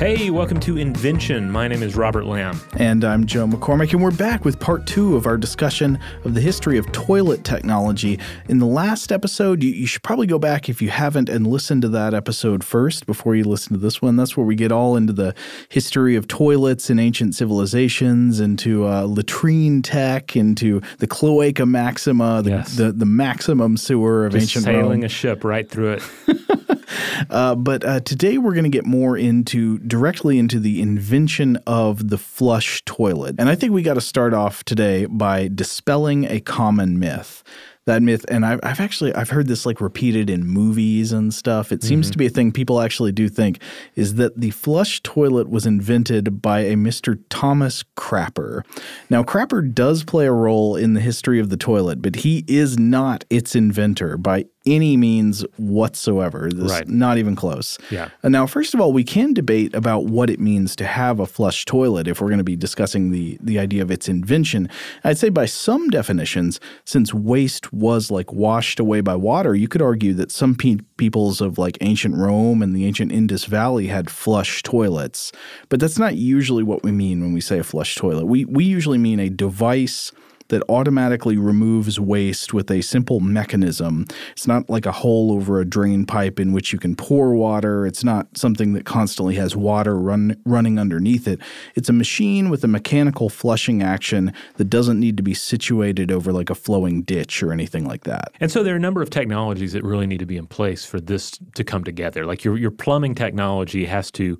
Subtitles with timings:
[0.00, 1.50] Hey, welcome to Invention.
[1.50, 2.58] My name is Robert Lamb.
[2.78, 6.40] And I'm Joe McCormick, and we're back with part two of our discussion of the
[6.40, 8.18] history of toilet technology.
[8.48, 11.82] In the last episode, you, you, should probably go back if you haven't and listen
[11.82, 14.16] to that episode first before you listen to this one.
[14.16, 15.34] That's where we get all into the
[15.68, 22.50] history of toilets in ancient civilizations, into uh, latrine tech, into the cloaca maxima, the,
[22.50, 22.74] yes.
[22.74, 25.04] the, the, maximum sewer of Just ancient sailing Rome.
[25.04, 26.02] a ship right through it.
[27.28, 32.08] Uh, but uh, today we're going to get more into directly into the invention of
[32.08, 33.36] the flush toilet.
[33.38, 37.42] And I think we got to start off today by dispelling a common myth
[37.86, 41.72] that myth and I've, I've actually i've heard this like repeated in movies and stuff
[41.72, 42.12] it seems mm-hmm.
[42.12, 43.60] to be a thing people actually do think
[43.96, 48.62] is that the flush toilet was invented by a mr thomas crapper
[49.08, 52.78] now crapper does play a role in the history of the toilet but he is
[52.78, 56.50] not its inventor by any means whatsoever.
[56.52, 56.86] This, right.
[56.86, 57.78] Not even close.
[57.90, 58.10] Yeah.
[58.22, 61.26] And now, first of all, we can debate about what it means to have a
[61.26, 64.68] flush toilet if we're going to be discussing the, the idea of its invention.
[65.02, 69.82] I'd say by some definitions, since waste was like washed away by water, you could
[69.82, 74.10] argue that some pe- peoples of like ancient Rome and the ancient Indus Valley had
[74.10, 75.32] flush toilets.
[75.70, 78.26] But that's not usually what we mean when we say a flush toilet.
[78.26, 80.12] We, we usually mean a device–
[80.50, 84.06] that automatically removes waste with a simple mechanism.
[84.32, 87.86] It's not like a hole over a drain pipe in which you can pour water.
[87.86, 91.40] It's not something that constantly has water run, running underneath it.
[91.74, 96.32] It's a machine with a mechanical flushing action that doesn't need to be situated over
[96.32, 98.32] like a flowing ditch or anything like that.
[98.40, 100.84] And so there are a number of technologies that really need to be in place
[100.84, 102.26] for this to come together.
[102.26, 104.38] Like your your plumbing technology has to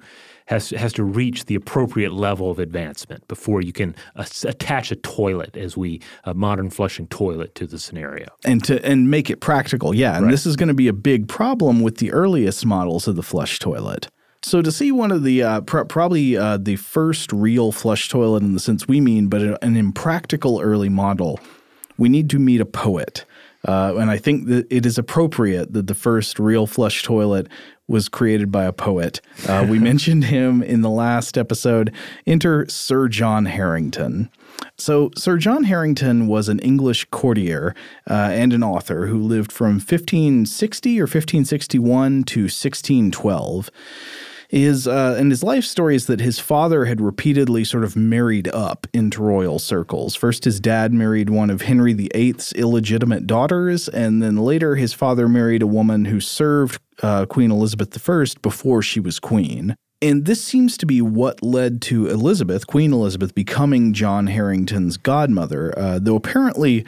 [0.50, 4.96] has has to reach the appropriate level of advancement before you can uh, attach a
[4.96, 9.40] toilet as we a modern flushing toilet to the scenario and to and make it
[9.40, 10.30] practical yeah and right.
[10.32, 13.58] this is going to be a big problem with the earliest models of the flush
[13.58, 14.08] toilet
[14.42, 18.42] so to see one of the uh, pr- probably uh, the first real flush toilet
[18.42, 21.38] in the sense we mean, but an impractical early model,
[21.98, 23.26] we need to meet a poet.
[23.68, 27.48] Uh, and I think that it is appropriate that the first real flush toilet
[27.90, 29.20] was created by a poet.
[29.48, 31.92] Uh, we mentioned him in the last episode.
[32.26, 34.30] Enter Sir John Harrington.
[34.76, 37.74] So, Sir John Harrington was an English courtier
[38.08, 43.70] uh, and an author who lived from 1560 or 1561 to 1612
[44.50, 48.48] is uh, and his life story is that his father had repeatedly sort of married
[48.48, 50.14] up into royal circles.
[50.14, 55.28] First, his dad married one of Henry VIII's illegitimate daughters, and then later his father
[55.28, 59.76] married a woman who served uh, Queen Elizabeth I before she was queen.
[60.02, 65.78] And this seems to be what led to Elizabeth, Queen Elizabeth, becoming John Harrington's godmother,
[65.78, 66.86] uh, though apparently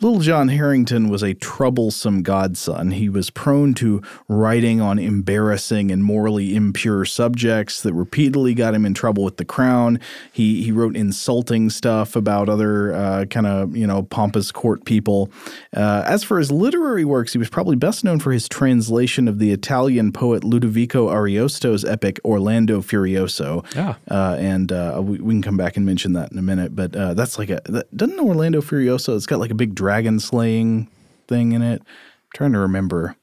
[0.00, 2.92] Little John Harrington was a troublesome godson.
[2.92, 8.86] He was prone to writing on embarrassing and morally impure subjects that repeatedly got him
[8.86, 9.98] in trouble with the crown.
[10.30, 15.32] He he wrote insulting stuff about other uh, kind of you know pompous court people.
[15.76, 19.40] Uh, as for his literary works, he was probably best known for his translation of
[19.40, 23.64] the Italian poet Ludovico Ariosto's epic Orlando Furioso.
[23.74, 26.76] Yeah, uh, and uh, we, we, can come back and mention that in a minute.
[26.76, 29.16] But uh, that's like a that, doesn't Orlando Furioso?
[29.16, 30.86] It's got like a big dragon slaying
[31.28, 31.80] thing in it.
[31.80, 33.16] I'm trying to remember.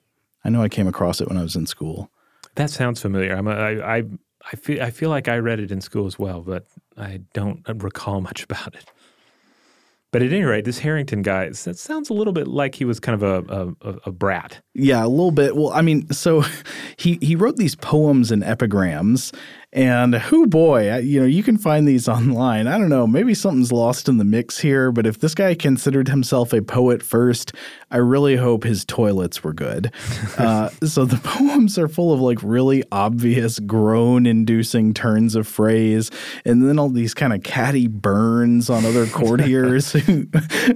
[0.43, 2.09] I know I came across it when I was in school.
[2.55, 3.35] That sounds familiar.
[3.35, 4.03] I'm a, I, I,
[4.51, 6.65] I feel I feel like I read it in school as well, but
[6.97, 8.91] I don't recall much about it.
[10.11, 12.99] But at any rate, this Harrington guy, that sounds a little bit like he was
[12.99, 14.61] kind of a, a, a brat.
[14.77, 15.55] Yeah, a little bit.
[15.55, 16.43] Well, I mean, so
[16.97, 19.31] he, he wrote these poems and epigrams,
[19.71, 22.67] and who boy, you know, you can find these online.
[22.67, 26.09] I don't know, maybe something's lost in the mix here, but if this guy considered
[26.09, 27.53] himself a poet first,
[27.89, 29.93] I really hope his toilets were good.
[30.37, 36.11] uh, so the poems are full of like really obvious groan inducing turns of phrase,
[36.43, 40.27] and then all these kind of catty burns on other courtiers who,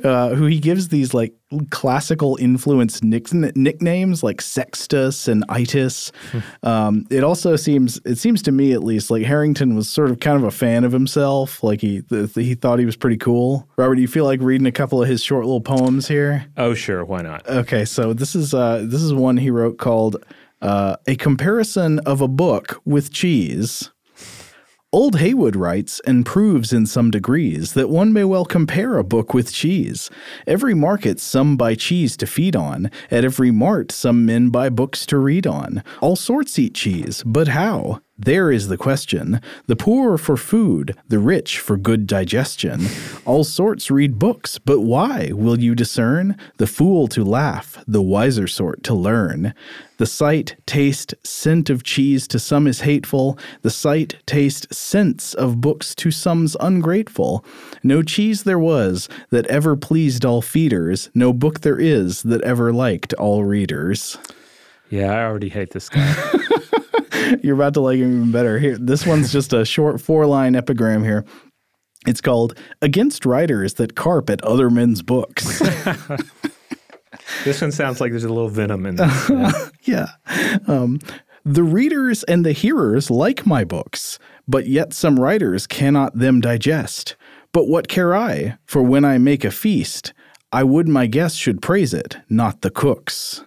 [0.05, 1.33] uh, who he gives these like
[1.71, 6.11] classical influence nick- nicknames like Sextus and Itis.
[6.63, 10.19] um, it also seems it seems to me at least like Harrington was sort of
[10.19, 11.63] kind of a fan of himself.
[11.63, 13.67] Like he th- he thought he was pretty cool.
[13.77, 16.45] Robert, do you feel like reading a couple of his short little poems here?
[16.57, 17.47] Oh sure, why not?
[17.47, 20.23] Okay, so this is uh, this is one he wrote called
[20.61, 23.91] uh, "A Comparison of a Book with Cheese."
[24.91, 29.35] Old Heywood writes and proves in some degrees that one may well compare a book
[29.35, 30.09] with cheese.
[30.47, 35.05] Every market some buy cheese to feed on, at every mart some men buy books
[35.05, 35.83] to read on.
[36.01, 38.01] All sorts eat cheese, but how?
[38.21, 39.39] There is the question.
[39.67, 42.85] The poor for food, the rich for good digestion.
[43.23, 46.35] All sorts read books, but why will you discern?
[46.57, 49.53] The fool to laugh, the wiser sort to learn.
[49.99, 53.39] The sight, taste, scent of cheese to some is hateful.
[53.61, 57.45] The sight, taste, sense of books to some's ungrateful.
[57.83, 61.09] No cheese there was that ever pleased all feeders.
[61.15, 64.17] No book there is that ever liked all readers.
[64.89, 66.15] Yeah, I already hate this guy.
[67.43, 68.59] You're about to like him even better.
[68.59, 71.25] Here, this one's just a short four line epigram here.
[72.07, 75.59] It's called Against Writers That Carp at Other Men's Books.
[77.43, 79.29] this one sounds like there's a little venom in this.
[79.29, 79.51] Yeah.
[79.83, 80.07] yeah.
[80.67, 80.99] Um,
[81.43, 84.17] the readers and the hearers like my books,
[84.47, 87.15] but yet some writers cannot them digest.
[87.51, 88.57] But what care I?
[88.65, 90.13] For when I make a feast,
[90.51, 93.43] I would my guests should praise it, not the cooks.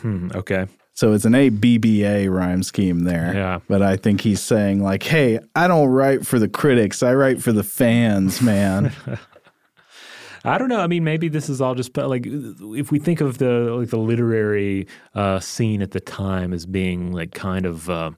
[0.00, 0.66] Hmm, okay.
[0.96, 3.34] So it's an ABBA rhyme scheme there.
[3.34, 3.60] Yeah.
[3.68, 7.42] But I think he's saying, like, hey, I don't write for the critics, I write
[7.42, 8.92] for the fans, man.
[10.44, 10.80] I don't know.
[10.80, 13.98] I mean, maybe this is all just like if we think of the like the
[13.98, 17.90] literary uh, scene at the time as being like kind of.
[17.90, 18.12] Uh,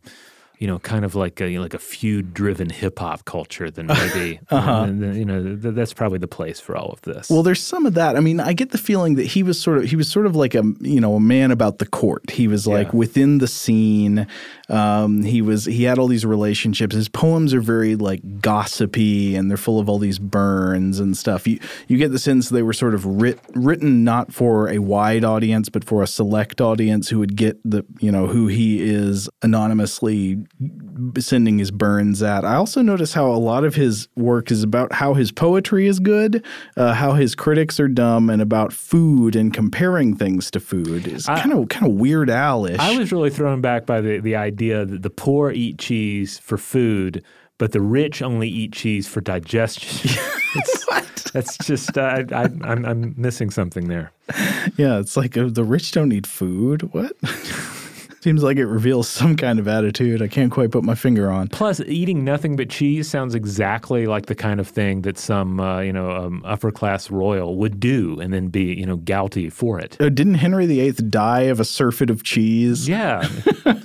[0.58, 4.86] you know, kind of like a like a feud-driven hip hop culture, then maybe uh-huh.
[4.86, 7.30] you know th- that's probably the place for all of this.
[7.30, 8.16] Well, there's some of that.
[8.16, 10.34] I mean, I get the feeling that he was sort of he was sort of
[10.34, 12.30] like a you know a man about the court.
[12.30, 12.96] He was like yeah.
[12.96, 14.26] within the scene.
[14.68, 16.94] Um, he was he had all these relationships.
[16.94, 21.46] His poems are very like gossipy and they're full of all these burns and stuff.
[21.46, 25.24] You you get the sense they were sort of writ, written not for a wide
[25.24, 29.28] audience, but for a select audience who would get the you know who he is
[29.42, 30.38] anonymously
[31.18, 32.44] sending his burns at.
[32.44, 36.00] I also notice how a lot of his work is about how his poetry is
[36.00, 36.44] good,
[36.76, 41.06] uh, how his critics are dumb, and about food and comparing things to food.
[41.06, 42.78] It's kind of kind of Weird Al-ish.
[42.78, 46.58] I was really thrown back by the the idea that the poor eat cheese for
[46.58, 47.22] food,
[47.58, 50.10] but the rich only eat cheese for digestion.
[51.32, 54.12] that's just uh, I, am I'm missing something there.
[54.76, 56.92] Yeah, it's like uh, the rich don't eat food.
[56.92, 57.12] What?
[58.20, 61.48] Seems like it reveals some kind of attitude I can't quite put my finger on.
[61.48, 65.80] Plus, eating nothing but cheese sounds exactly like the kind of thing that some, uh,
[65.80, 69.78] you know, um, upper class royal would do and then be, you know, gouty for
[69.78, 69.96] it.
[70.00, 72.88] Uh, didn't Henry VIII die of a surfeit of cheese?
[72.88, 73.28] Yeah.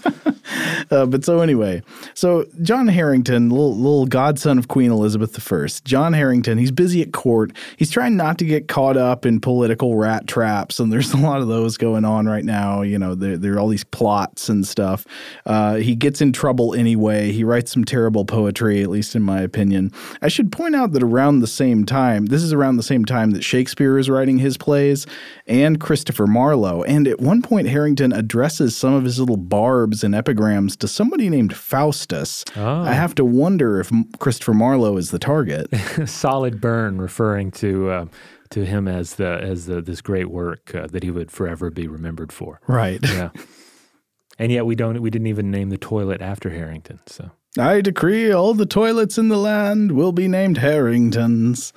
[0.91, 1.81] Uh, but so anyway,
[2.13, 7.13] so John Harrington, little, little godson of Queen Elizabeth I, John Harrington, he's busy at
[7.13, 7.51] court.
[7.77, 11.41] He's trying not to get caught up in political rat traps, and there's a lot
[11.41, 12.81] of those going on right now.
[12.81, 15.05] You know, there, there are all these plots and stuff.
[15.45, 17.31] Uh, he gets in trouble anyway.
[17.31, 19.91] He writes some terrible poetry, at least in my opinion.
[20.21, 23.31] I should point out that around the same time, this is around the same time
[23.31, 25.05] that Shakespeare is writing his plays
[25.47, 26.83] and Christopher Marlowe.
[26.83, 31.29] And at one point, Harrington addresses some of his little barbs and epigrams to somebody
[31.29, 32.43] named Faustus.
[32.55, 32.81] Oh.
[32.81, 35.67] I have to wonder if Christopher Marlowe is the target.
[36.05, 37.89] Solid burn, referring to.
[37.89, 38.05] Uh,
[38.53, 41.87] to him as the as the, this great work uh, that he would forever be
[41.87, 42.61] remembered for.
[42.67, 42.99] Right.
[43.01, 43.31] Yeah.
[44.39, 46.99] And yet we don't we didn't even name the toilet after Harrington.
[47.05, 51.71] So I decree all the toilets in the land will be named Harringtons.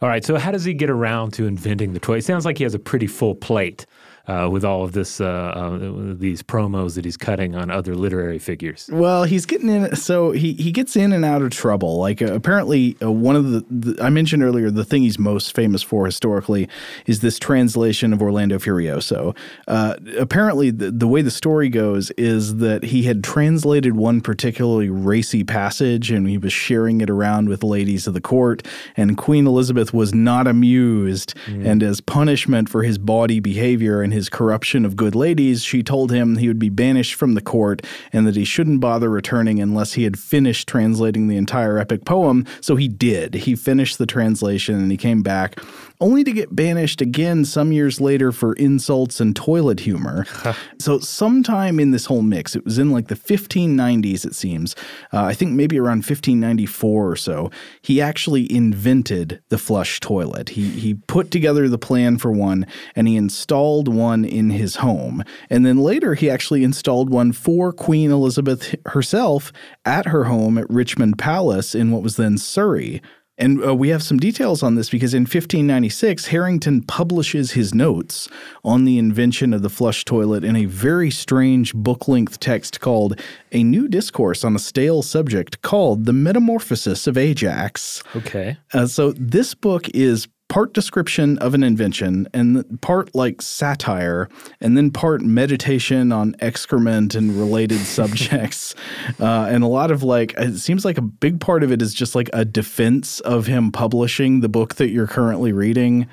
[0.00, 0.24] All right.
[0.24, 2.18] So how does he get around to inventing the toilet?
[2.18, 3.86] It sounds like he has a pretty full plate
[4.26, 8.38] uh, with all of this uh, uh, these promos that he's cutting on other literary
[8.38, 8.88] figures.
[8.90, 9.94] Well, he's getting in.
[9.96, 11.98] So he he gets in and out of trouble.
[11.98, 15.54] Like uh, apparently, uh, one of the, the, I mentioned earlier, the thing he's most
[15.54, 16.68] famous for historically
[17.06, 19.36] is this translation of Orlando Furioso.
[19.68, 24.88] Uh, apparently, the, the way the story goes is that he had translated one particularly
[24.88, 28.66] racy passage and he was sharing it around with ladies of the court,
[28.96, 31.66] and Queen Elizabeth was not amused, mm.
[31.66, 36.10] and as punishment for his bawdy behavior and his corruption of good ladies, she told
[36.10, 39.94] him he would be banished from the court and that he shouldn't bother returning unless
[39.94, 42.46] he had finished translating the entire epic poem.
[42.60, 43.34] So he did.
[43.34, 45.60] He finished the translation and he came back
[46.00, 50.26] only to get banished again some years later for insults and toilet humor.
[50.78, 54.74] so, sometime in this whole mix, it was in like the 1590s, it seems,
[55.12, 60.50] uh, I think maybe around 1594 or so, he actually invented the flush toilet.
[60.50, 65.22] He, he put together the plan for one and he installed one in his home.
[65.48, 69.52] And then later, he actually installed one for Queen Elizabeth herself
[69.84, 73.00] at her home at Richmond Palace in what was then Surrey.
[73.36, 78.28] And uh, we have some details on this because in 1596, Harrington publishes his notes
[78.62, 83.20] on the invention of the flush toilet in a very strange book length text called
[83.50, 88.04] A New Discourse on a Stale Subject called The Metamorphosis of Ajax.
[88.14, 88.56] Okay.
[88.72, 94.28] Uh, so this book is part description of an invention and part like satire
[94.60, 98.74] and then part meditation on excrement and related subjects
[99.20, 101.94] uh, and a lot of like it seems like a big part of it is
[101.94, 106.06] just like a defense of him publishing the book that you're currently reading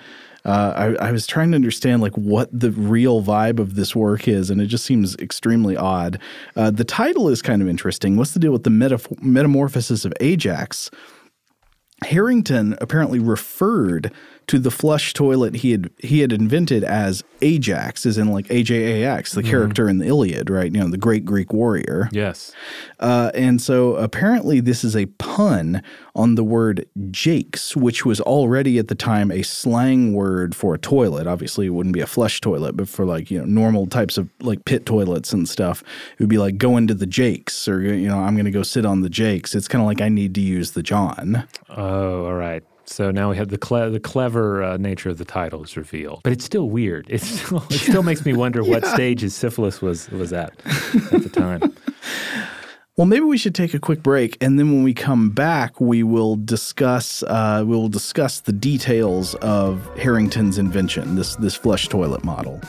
[0.43, 4.27] uh, I, I, was trying to understand like what the real vibe of this work
[4.27, 6.19] is, and it just seems extremely odd.
[6.55, 8.17] Uh, the title is kind of interesting.
[8.17, 10.89] What's the deal with the metaf- metamorphosis of Ajax?
[12.05, 14.11] Harrington apparently referred
[14.51, 19.33] to the flush toilet he had he had invented as Ajax, as in like AJAX,
[19.33, 19.49] the mm-hmm.
[19.49, 20.69] character in the Iliad, right?
[20.69, 22.09] You know, the great Greek warrior.
[22.11, 22.51] Yes.
[22.99, 25.81] Uh, and so apparently this is a pun
[26.15, 30.77] on the word jakes, which was already at the time a slang word for a
[30.77, 31.27] toilet.
[31.27, 34.27] Obviously, it wouldn't be a flush toilet, but for like you know normal types of
[34.41, 35.81] like pit toilets and stuff,
[36.11, 38.63] it would be like go into the jakes, or you know I'm going to go
[38.63, 39.55] sit on the jakes.
[39.55, 41.47] It's kind of like I need to use the John.
[41.69, 42.65] Oh, all right.
[42.91, 46.21] So now we have the cle- the clever uh, nature of the title is revealed,
[46.23, 47.07] but it's still weird.
[47.09, 50.51] It still it still makes me wonder what stage his syphilis was was at
[51.11, 51.73] at the time.
[52.97, 56.03] Well, maybe we should take a quick break, and then when we come back, we
[56.03, 62.25] will discuss uh, we will discuss the details of Harrington's invention, this this flush toilet
[62.25, 62.59] model.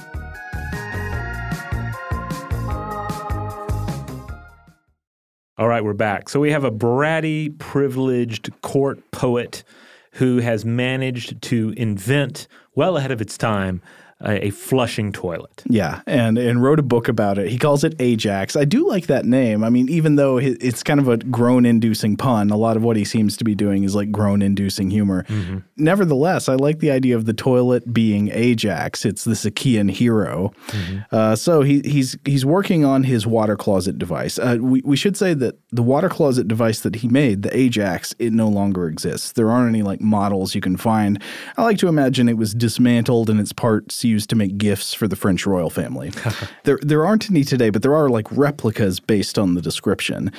[5.59, 6.29] All right, we're back.
[6.29, 9.65] So we have a bratty, privileged court poet
[10.13, 13.81] who has managed to invent, well ahead of its time,
[14.25, 15.63] a, a, flushing toilet.
[15.69, 17.49] Yeah, and and wrote a book about it.
[17.49, 18.57] He calls it Ajax.
[18.57, 19.65] I do like that name.
[19.65, 23.05] I mean, even though it's kind of a groan-inducing pun, a lot of what he
[23.05, 25.25] seems to be doing is like groan-inducing humor.
[25.25, 25.59] Mm-hmm.
[25.77, 29.05] Nevertheless, I like the idea of the toilet being Ajax.
[29.05, 30.53] It's this Achaean hero.
[30.69, 30.99] Mm-hmm.
[31.15, 34.39] Uh, so he, he's he's working on his water closet device.
[34.39, 38.15] Uh, we we should say that the water closet device that he made, the Ajax,
[38.19, 39.33] it no longer exists.
[39.33, 41.21] There aren't any like models you can find.
[41.57, 45.09] I like to imagine it was dismantled and its parts used to make gifts for
[45.09, 46.13] the French royal family.
[46.65, 50.31] there, there aren't any today, but there are like replicas based on the description.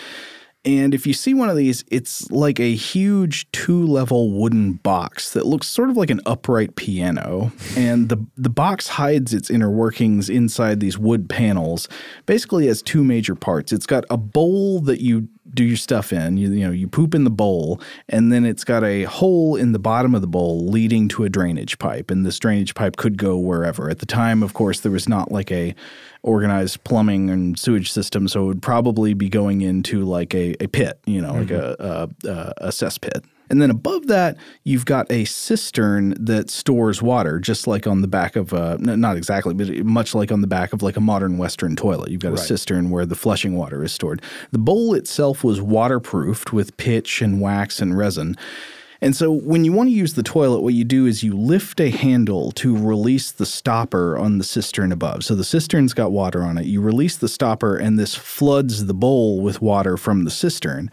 [0.66, 5.32] And if you see one of these, it's like a huge two level wooden box
[5.32, 7.52] that looks sort of like an upright piano.
[7.76, 11.90] And the, the box hides its inner workings inside these wood panels.
[12.26, 13.74] Basically, has two major parts.
[13.74, 16.38] It's got a bowl that you do your stuff in.
[16.38, 19.72] You, you know, you poop in the bowl, and then it's got a hole in
[19.72, 22.10] the bottom of the bowl leading to a drainage pipe.
[22.10, 23.90] And this drainage pipe could go wherever.
[23.90, 25.76] At the time, of course, there was not like a
[26.22, 30.68] organized plumbing and sewage system, so it would probably be going into like a, a
[30.68, 31.40] pit, you know, mm-hmm.
[31.40, 33.24] like a, a, a cesspit.
[33.54, 38.08] And then above that, you've got a cistern that stores water, just like on the
[38.08, 41.38] back of a, not exactly, but much like on the back of like a modern
[41.38, 42.10] Western toilet.
[42.10, 42.40] You've got right.
[42.40, 44.24] a cistern where the flushing water is stored.
[44.50, 48.38] The bowl itself was waterproofed with pitch and wax and resin.
[49.04, 51.80] And so when you want to use the toilet, what you do is you lift
[51.80, 55.26] a handle to release the stopper on the cistern above.
[55.26, 56.66] So the cistern's got water on it.
[56.66, 60.90] You release the stopper, and this floods the bowl with water from the cistern.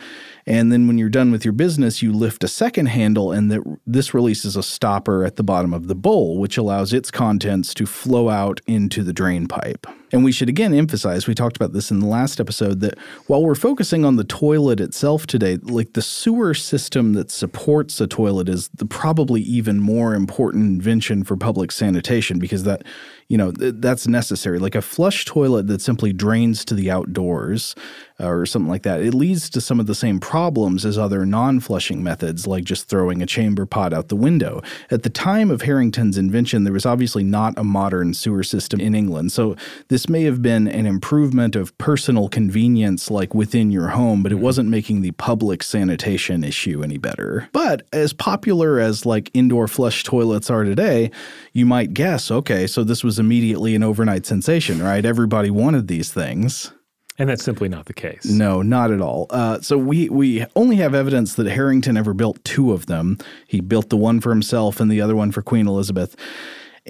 [0.50, 3.62] And then when you're done with your business, you lift a second handle, and that
[3.86, 7.86] this releases a stopper at the bottom of the bowl, which allows its contents to
[7.86, 9.86] flow out into the drain pipe.
[10.10, 13.44] And we should again emphasize, we talked about this in the last episode, that while
[13.44, 18.48] we're focusing on the toilet itself today, like the sewer system that supports a toilet
[18.48, 22.82] is the probably even more important invention for public sanitation because that
[23.30, 24.58] you know, th- that's necessary.
[24.58, 27.76] Like a flush toilet that simply drains to the outdoors
[28.18, 31.24] uh, or something like that, it leads to some of the same problems as other
[31.24, 34.60] non flushing methods, like just throwing a chamber pot out the window.
[34.90, 38.96] At the time of Harrington's invention, there was obviously not a modern sewer system in
[38.96, 39.30] England.
[39.30, 39.54] So
[39.86, 44.34] this may have been an improvement of personal convenience, like within your home, but it
[44.34, 44.44] mm-hmm.
[44.44, 47.48] wasn't making the public sanitation issue any better.
[47.52, 51.12] But as popular as like indoor flush toilets are today,
[51.52, 55.04] you might guess, okay, so this was immediately an overnight sensation, right?
[55.04, 56.72] Everybody wanted these things.
[57.18, 58.24] And that's simply not the case.
[58.24, 59.26] No, not at all.
[59.28, 63.18] Uh, so we we only have evidence that Harrington ever built two of them.
[63.46, 66.16] He built the one for himself and the other one for Queen Elizabeth.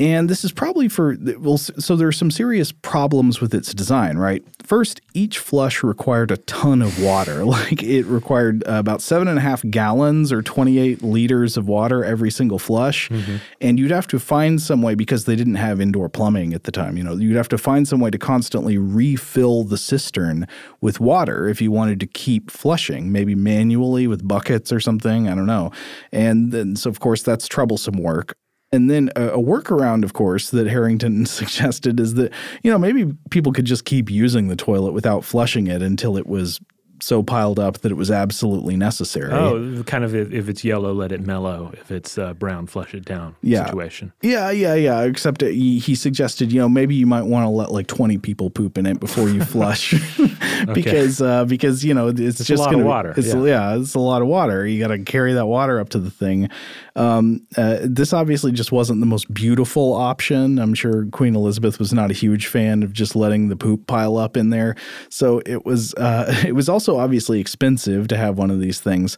[0.00, 4.16] And this is probably for, well, so there are some serious problems with its design,
[4.16, 4.42] right?
[4.64, 7.44] First, each flush required a ton of water.
[7.50, 12.04] Like it required uh, about seven and a half gallons or 28 liters of water
[12.04, 13.10] every single flush.
[13.10, 13.36] Mm-hmm.
[13.60, 16.70] And you'd have to find some way, because they didn't have indoor plumbing at the
[16.70, 20.46] time, you know, you'd have to find some way to constantly refill the cistern
[20.80, 25.28] with water if you wanted to keep flushing, maybe manually with buckets or something.
[25.28, 25.72] I don't know.
[26.12, 28.34] And then, so of course, that's troublesome work.
[28.72, 33.12] And then a, a, workaround, of course, that Harrington suggested is that, you know, maybe
[33.30, 36.60] people could just keep using the toilet without flushing it until it was
[37.00, 39.32] so piled up that it was absolutely necessary.
[39.32, 41.70] Oh, kind of if, if it's yellow, let it mellow.
[41.74, 43.64] If it's uh, brown, flush it down Yeah.
[43.66, 44.12] situation.
[44.22, 45.02] Yeah, yeah, yeah.
[45.02, 48.50] Except it, he, suggested, you know, maybe you might want to let like twenty people
[48.50, 49.94] poop in it before you flush,
[50.74, 53.44] because uh, because you know it's, a just lot of gonna, water, It's, yeah.
[53.44, 53.76] yeah.
[53.76, 54.66] it's a lot of water.
[54.66, 56.48] You got to carry that water up to the thing.
[56.96, 60.58] Um, uh, this obviously just wasn't the most beautiful option.
[60.58, 64.16] I'm sure Queen Elizabeth was not a huge fan of just letting the poop pile
[64.16, 64.74] up in there.
[65.08, 69.16] So it was uh, it was also obviously expensive to have one of these things.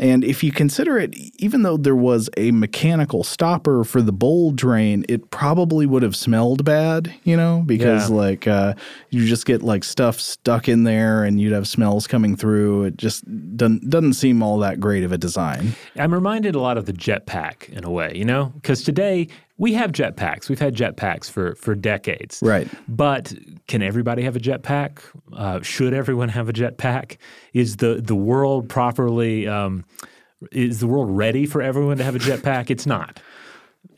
[0.00, 4.50] And if you consider it, even though there was a mechanical stopper for the bowl
[4.50, 8.16] drain, it probably would have smelled bad, you know, because Yeah.
[8.16, 8.74] like uh,
[9.10, 12.84] you just get like stuff stuck in there and you'd have smells coming through.
[12.84, 13.24] It just
[13.56, 15.74] doesn't doesn't seem all that great of a design.
[15.96, 19.28] I'm reminded a lot of the jetpack in a way, you know, because today
[19.58, 20.48] we have jetpacks.
[20.48, 22.66] We've had jetpacks for for decades, Right.
[22.88, 23.34] But
[23.68, 25.00] can everybody have a jetpack?
[25.34, 27.18] Uh, should everyone have a jetpack?
[27.52, 29.46] Is the the world properly?
[29.48, 29.84] Um,
[30.52, 32.70] is the world ready for everyone to have a jetpack?
[32.70, 33.20] It's not.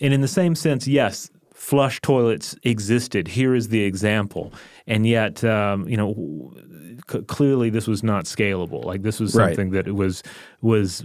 [0.00, 3.28] And in the same sense, yes, flush toilets existed.
[3.28, 4.52] Here is the example,
[4.86, 6.52] and yet, um, you know,
[7.10, 8.84] c- clearly this was not scalable.
[8.84, 9.48] Like this was Right.
[9.50, 10.22] something that was
[10.60, 11.04] was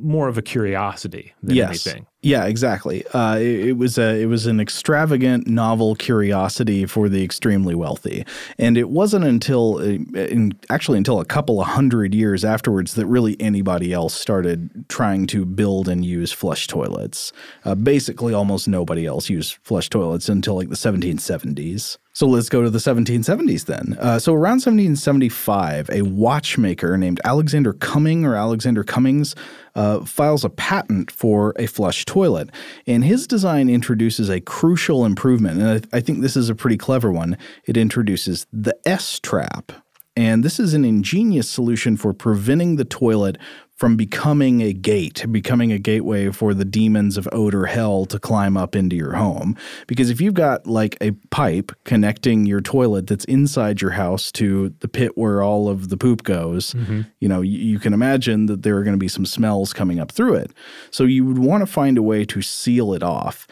[0.00, 1.86] more of a curiosity than yes.
[1.86, 2.06] anything.
[2.20, 3.06] Yeah, exactly.
[3.14, 8.26] Uh, it, it was a it was an extravagant, novel curiosity for the extremely wealthy,
[8.58, 13.06] and it wasn't until uh, in, actually until a couple of hundred years afterwards that
[13.06, 17.32] really anybody else started trying to build and use flush toilets.
[17.64, 21.98] Uh, basically, almost nobody else used flush toilets until like the 1770s.
[22.18, 23.96] So let's go to the 1770s then.
[24.00, 29.36] Uh, so around 1775, a watchmaker named Alexander Cumming or Alexander Cummings
[29.76, 32.50] uh, files a patent for a flush toilet.
[32.86, 35.60] And his design introduces a crucial improvement.
[35.60, 37.38] And I, I think this is a pretty clever one.
[37.66, 39.70] It introduces the S trap.
[40.16, 43.38] And this is an ingenious solution for preventing the toilet
[43.78, 48.56] from becoming a gate, becoming a gateway for the demons of odor hell to climb
[48.56, 49.56] up into your home.
[49.86, 54.74] Because if you've got like a pipe connecting your toilet that's inside your house to
[54.80, 57.02] the pit where all of the poop goes, mm-hmm.
[57.20, 60.00] you know, you, you can imagine that there are going to be some smells coming
[60.00, 60.50] up through it.
[60.90, 63.46] So you would want to find a way to seal it off.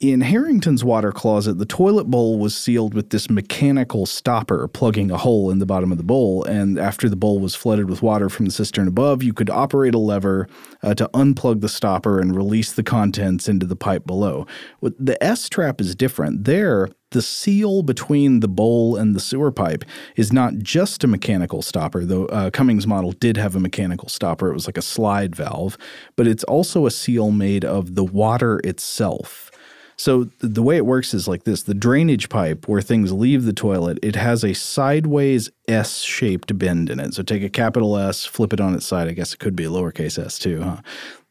[0.00, 5.16] In Harrington's water closet, the toilet bowl was sealed with this mechanical stopper plugging a
[5.16, 6.42] hole in the bottom of the bowl.
[6.44, 9.94] And after the bowl was flooded with water from the cistern above, you could operate
[9.94, 10.48] a lever
[10.82, 14.48] uh, to unplug the stopper and release the contents into the pipe below.
[14.82, 16.44] The S trap is different.
[16.44, 19.84] There, the seal between the bowl and the sewer pipe
[20.16, 24.50] is not just a mechanical stopper, though uh, Cummings' model did have a mechanical stopper.
[24.50, 25.78] It was like a slide valve,
[26.16, 29.52] but it's also a seal made of the water itself.
[29.96, 33.44] So th- the way it works is like this: the drainage pipe where things leave
[33.44, 37.14] the toilet, it has a sideways S-shaped bend in it.
[37.14, 39.08] So take a capital S, flip it on its side.
[39.08, 40.76] I guess it could be a lowercase s too, huh?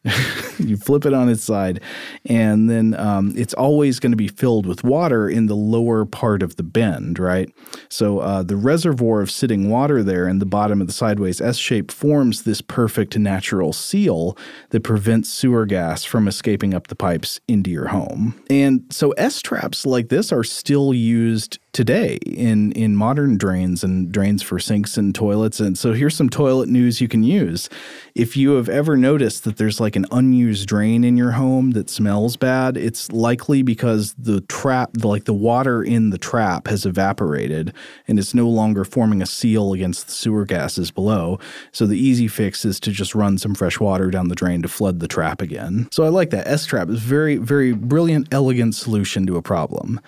[0.60, 1.82] you flip it on its side,
[2.26, 6.44] and then um, it's always going to be filled with water in the lower part
[6.44, 7.50] of the bend, right?
[7.90, 11.58] So uh, the reservoir of sitting water there in the bottom of the sideways S
[11.58, 14.38] shape forms this perfect natural seal
[14.70, 18.42] that prevents sewer gas from escaping up the pipes into your home.
[18.50, 24.12] And so S traps like this are still used today in in modern drains and
[24.12, 25.60] drains for sinks and toilets.
[25.60, 27.68] And so here's some toilet news you can use.
[28.14, 31.90] If you have ever noticed that there's like an unused drain in your home that
[31.90, 37.74] smells bad it's likely because the trap like the water in the trap has evaporated
[38.08, 41.40] and it's no longer forming a seal against the sewer gases below.
[41.72, 44.68] So the easy fix is to just run some fresh water down the drain to
[44.68, 45.88] flood the trap again.
[45.92, 46.48] So i like that.
[46.48, 50.00] S trap is very very brilliant elegant solution to a problem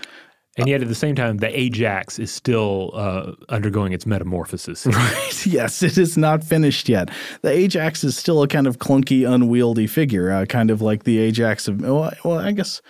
[0.57, 4.85] And yet, at the same time, the Ajax is still uh, undergoing its metamorphosis.
[4.95, 5.21] Right.
[5.45, 7.09] Yes, it is not finished yet.
[7.41, 11.19] The Ajax is still a kind of clunky, unwieldy figure, uh, kind of like the
[11.19, 11.81] Ajax of.
[11.81, 12.81] Well, well, I guess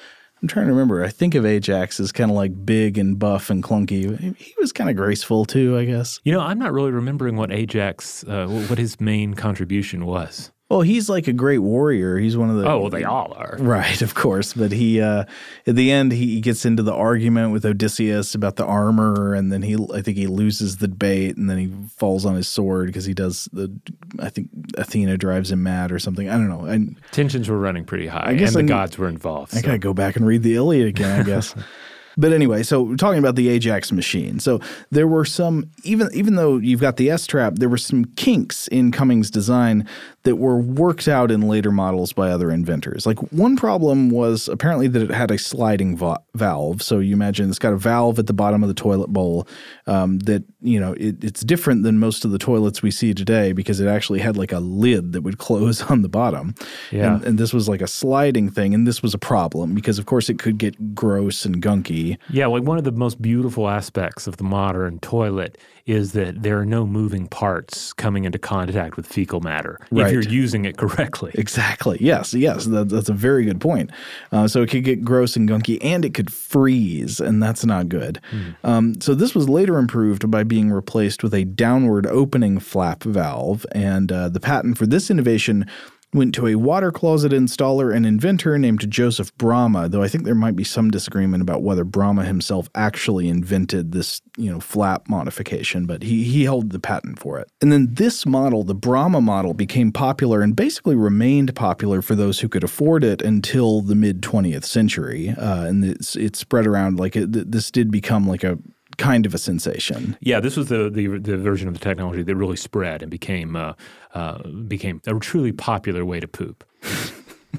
[0.41, 1.03] I'm trying to remember.
[1.03, 4.35] I think of Ajax as kind of like big and buff and clunky.
[4.37, 6.19] He was kind of graceful too, I guess.
[6.23, 10.51] You know, I'm not really remembering what Ajax, uh, what his main contribution was.
[10.75, 12.17] Well, he's like a great warrior.
[12.17, 12.69] He's one of the.
[12.69, 13.55] Oh, well, they all are.
[13.61, 14.51] Right, of course.
[14.53, 15.23] But he, uh,
[15.65, 19.61] at the end, he gets into the argument with Odysseus about the armor, and then
[19.61, 23.05] he, I think, he loses the debate, and then he falls on his sword because
[23.05, 23.71] he does the.
[24.19, 26.27] I think Athena drives him mad or something.
[26.29, 26.67] I don't know.
[26.69, 29.55] I, Tensions were running pretty high, I guess and the I need- gods were involved.
[29.55, 31.55] I so- gotta go back and read the Iliad again, I guess.
[32.17, 34.39] but anyway, so we're talking about the Ajax machine.
[34.39, 34.59] So
[34.91, 38.67] there were some even even though you've got the S trap, there were some kinks
[38.67, 39.87] in Cummings' design
[40.25, 43.05] that were worked out in later models by other inventors.
[43.05, 46.81] Like one problem was apparently that it had a sliding va- valve.
[46.81, 49.47] So you imagine it's got a valve at the bottom of the toilet bowl
[49.87, 53.53] um, that you know it, it's different than most of the toilets we see today
[53.53, 56.55] because it actually had like a lid that would close on the bottom.
[56.91, 57.15] Yeah.
[57.15, 60.07] And, and this was like a sliding thing, and this was a problem because of
[60.07, 62.17] course it could get gross and gunky.
[62.29, 66.57] Yeah, like one of the most beautiful aspects of the modern toilet is that there
[66.59, 70.07] are no moving parts coming into contact with fecal matter Right.
[70.07, 71.31] if you're using it correctly.
[71.35, 71.97] Exactly.
[72.01, 72.33] Yes.
[72.33, 72.65] Yes.
[72.65, 73.91] That, that's a very good point.
[74.31, 77.87] Uh, so it could get gross and gunky, and it could freeze, and that's not
[77.87, 78.19] good.
[78.63, 83.65] Um, so this was later improved by being replaced with a downward opening flap valve,
[83.71, 85.67] and uh, the patent for this innovation
[86.13, 90.35] went to a water closet installer and inventor named Joseph Bramah, though I think there
[90.35, 95.85] might be some disagreement about whether Bramah himself actually invented this, you know, flap modification,
[95.85, 97.49] but he he held the patent for it.
[97.61, 102.39] And then this model, the Bramah model, became popular and basically remained popular for those
[102.39, 105.29] who could afford it until the mid 20th century.
[105.29, 108.57] Uh, and it's it spread around like it, this did become like a
[108.97, 110.17] kind of a sensation.
[110.19, 113.55] Yeah, this was the, the the version of the technology that really spread and became
[113.55, 113.73] uh,
[114.13, 116.63] uh, became a truly popular way to poop.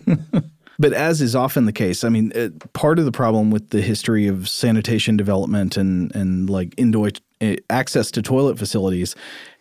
[0.78, 3.80] But as is often the case, I mean, uh, part of the problem with the
[3.80, 9.14] history of sanitation development and and like indoor uh, access to toilet facilities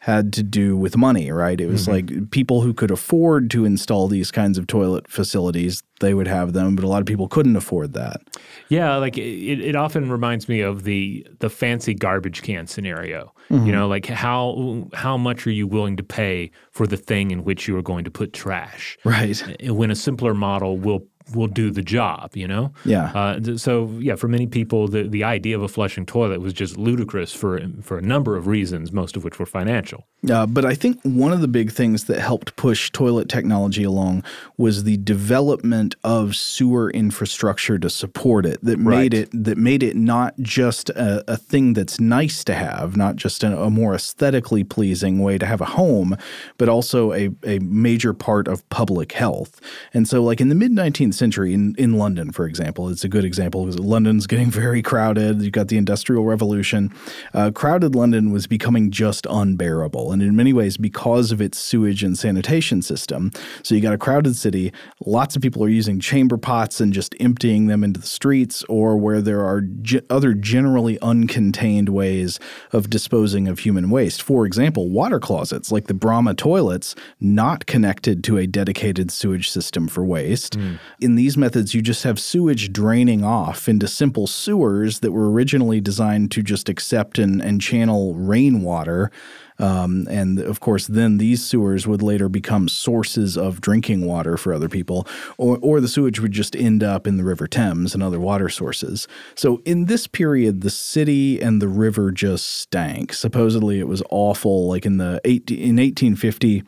[0.05, 1.59] had to do with money, right?
[1.59, 2.17] It was mm-hmm.
[2.19, 6.53] like people who could afford to install these kinds of toilet facilities, they would have
[6.53, 8.21] them, but a lot of people couldn't afford that.
[8.69, 13.33] Yeah, like it, it often reminds me of the the fancy garbage can scenario.
[13.49, 13.71] You mm-hmm.
[13.71, 17.67] know, like how how much are you willing to pay for the thing in which
[17.67, 18.99] you are going to put trash?
[19.05, 19.43] Right.
[19.59, 22.71] Eh, when a simpler model will will do the job, you know?
[22.85, 23.11] Yeah.
[23.15, 26.53] Uh, th- so yeah, for many people, the, the idea of a flushing toilet was
[26.53, 30.05] just ludicrous for for a number of reasons, most of which were financial.
[30.29, 34.23] Uh, but I think one of the big things that helped push toilet technology along
[34.57, 38.59] was the development of sewer infrastructure to support it.
[38.63, 38.97] That Right.
[38.97, 43.15] made it that made it not just a, a thing that's nice to have, not
[43.15, 46.15] just a, a more aesthetically pleasing way to have a home,
[46.57, 49.59] but also a, a major part of public health.
[49.93, 53.09] And so, like in the mid 19th century, in, in London, for example, it's a
[53.09, 55.41] good example because London's getting very crowded.
[55.41, 56.93] You've got the Industrial Revolution.
[57.33, 62.03] Uh, crowded London was becoming just unbearable, and in many ways, because of its sewage
[62.03, 63.31] and sanitation system.
[63.63, 64.71] So you got a crowded city.
[65.05, 68.97] Lots of people are using chamber pots and just emptying them into the streets, or
[68.97, 72.39] where there are ge- other generally uncontained ways
[72.71, 74.21] of disposing of human waste.
[74.21, 79.87] For example, water closets like the Bramah toilets, not connected to a dedicated sewage system
[79.87, 80.57] for waste.
[81.05, 85.79] In these methods, you just have sewage draining off into simple sewers that were originally
[85.79, 89.11] designed to just accept and, and channel rainwater.
[89.57, 94.53] Um, and of course, then these sewers would later become sources of drinking water for
[94.53, 98.03] other people, or, or the sewage would just end up in the River Thames and
[98.03, 99.07] other water sources.
[99.35, 103.13] So, in this period, the city and the river just stank.
[103.13, 104.67] Supposedly, it was awful.
[104.67, 106.63] Like in the eight, in 1850,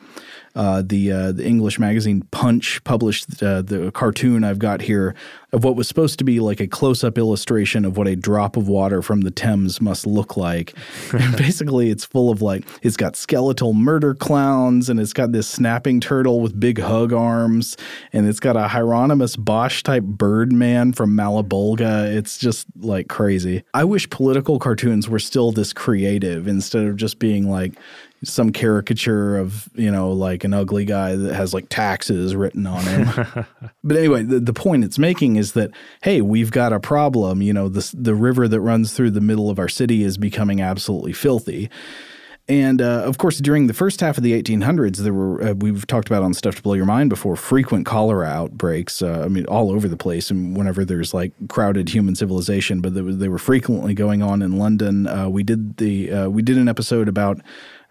[0.55, 5.13] uh, the uh, the English magazine Punch published uh, the cartoon I've got here
[5.53, 8.57] of what was supposed to be like a close up illustration of what a drop
[8.57, 10.73] of water from the Thames must look like.
[11.13, 15.47] and basically, it's full of like it's got skeletal murder clowns and it's got this
[15.47, 17.77] snapping turtle with big hug arms
[18.11, 21.81] and it's got a Hieronymus Bosch type bird man from Malebolge.
[21.81, 23.63] It's just like crazy.
[23.73, 27.73] I wish political cartoons were still this creative instead of just being like
[28.23, 32.81] some caricature of you know like an ugly guy that has like taxes written on
[32.83, 33.45] him
[33.83, 35.69] but anyway the, the point it's making is that
[36.01, 39.49] hey we've got a problem you know the, the river that runs through the middle
[39.51, 41.69] of our city is becoming absolutely filthy
[42.49, 45.85] and uh, of course, during the first half of the 1800s, there were uh, we've
[45.85, 49.01] talked about on Stuff to Blow Your Mind before frequent cholera outbreaks.
[49.01, 52.93] Uh, I mean, all over the place, and whenever there's like crowded human civilization, but
[52.93, 55.07] they, were- they were frequently going on in London.
[55.07, 57.41] Uh, we did the uh, we did an episode about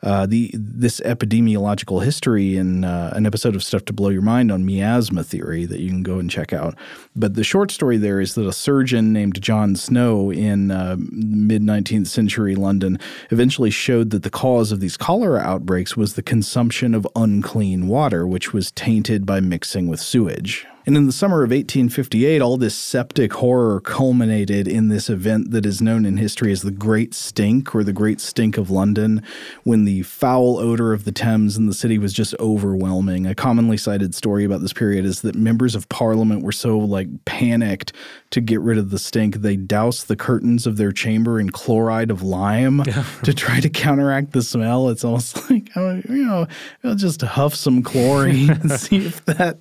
[0.03, 4.53] uh, the this epidemiological history in uh, an episode of Stuff to Blow Your Mind
[4.53, 6.77] on miasma theory that you can go and check out.
[7.15, 11.63] But the short story there is that a surgeon named John Snow in uh, mid
[11.63, 12.99] 19th century London
[13.31, 18.27] eventually showed that the cause of these cholera outbreaks was the consumption of unclean water,
[18.27, 20.67] which was tainted by mixing with sewage.
[20.87, 25.67] And in the summer of 1858, all this septic horror culminated in this event that
[25.67, 29.21] is known in history as the Great Stink or the Great Stink of London,
[29.65, 33.27] when the foul odor of the Thames in the city was just overwhelming.
[33.27, 37.09] A commonly cited story about this period is that members of parliament were so like
[37.25, 37.93] panicked
[38.31, 42.11] to get rid of the stink, they douse the curtains of their chamber in chloride
[42.11, 42.83] of lime
[43.23, 44.89] to try to counteract the smell.
[44.89, 46.47] It's almost like, oh, you know,
[46.85, 49.59] I'll just huff some chlorine and see if that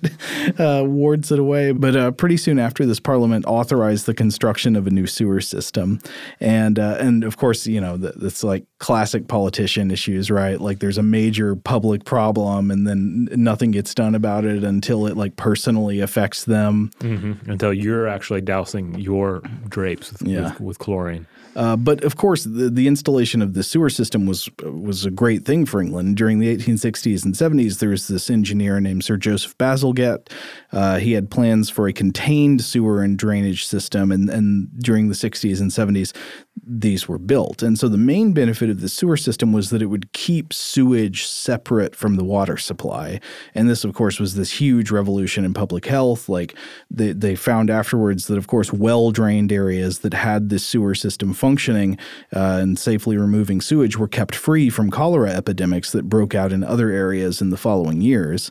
[0.58, 1.72] uh, wards it away.
[1.72, 6.00] But uh, pretty soon after this, Parliament authorized the construction of a new sewer system.
[6.40, 10.60] And, uh, and of course, you know, that's like classic politician issues, right?
[10.60, 15.16] Like there's a major public problem and then nothing gets done about it until it
[15.16, 16.90] like personally affects them.
[17.00, 17.50] Mm-hmm.
[17.50, 20.50] Until you're actually dousing your drapes with, yeah.
[20.50, 21.26] with, with chlorine.
[21.56, 25.46] Uh, but of course, the, the, installation of the sewer system was was a great
[25.46, 27.78] thing for England during the 1860s and 70s.
[27.78, 30.30] There was this engineer named Sir Joseph Bazalgette.
[30.70, 35.14] Uh, he had plans for a contained sewer and drainage system, and, and during the
[35.14, 36.14] 60s and 70s,
[36.64, 37.62] these were built.
[37.62, 41.26] And so the main benefit of the sewer system was that it would keep sewage
[41.26, 43.20] separate from the water supply.
[43.54, 46.28] And this, of course, was this huge revolution in public health.
[46.28, 46.54] Like
[46.90, 51.34] they, they found afterwards that, of course, well drained areas that had this sewer system
[51.34, 51.98] functioning
[52.34, 56.64] uh, and safely removing sewage were kept free from cholera epidemics that broke out in
[56.64, 58.50] other areas in the following years.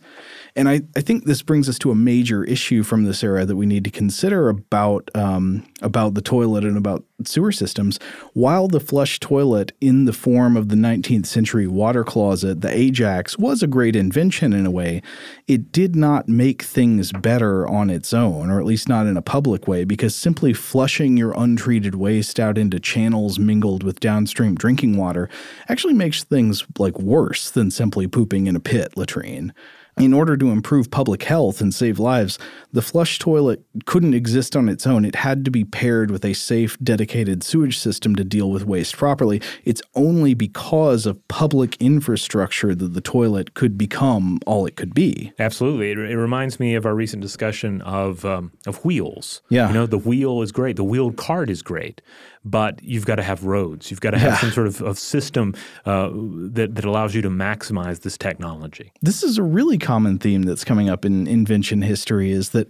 [0.55, 3.57] And I, I think this brings us to a major issue from this era that
[3.57, 7.99] we need to consider about um, about the toilet and about sewer systems.
[8.33, 13.37] While the flush toilet in the form of the 19th century water closet, the Ajax,
[13.37, 15.01] was a great invention in a way,
[15.47, 19.21] it did not make things better on its own, or at least not in a
[19.21, 24.97] public way, because simply flushing your untreated waste out into channels mingled with downstream drinking
[24.97, 25.29] water
[25.69, 29.53] actually makes things like worse than simply pooping in a pit latrine.
[29.97, 32.37] In order to improve public health and save lives,
[32.73, 35.05] the flush toilet couldn't exist on its own.
[35.05, 38.97] It had to be paired with a safe, dedicated sewage system to deal with waste
[38.97, 39.41] properly.
[39.63, 45.31] It's only because of public infrastructure that the toilet could become all it could be.
[45.39, 45.91] Absolutely.
[45.91, 49.41] It, it reminds me of our recent discussion of, um, of wheels.
[49.47, 49.69] Yeah.
[49.69, 52.01] You know, the wheel is great, the wheeled cart is great
[52.45, 53.89] but you've got to have roads.
[53.89, 54.37] You've got to have yeah.
[54.37, 55.55] some sort of, of system
[55.85, 58.91] uh, that, that allows you to maximize this technology.
[59.01, 62.69] This is a really common theme that's coming up in invention history is that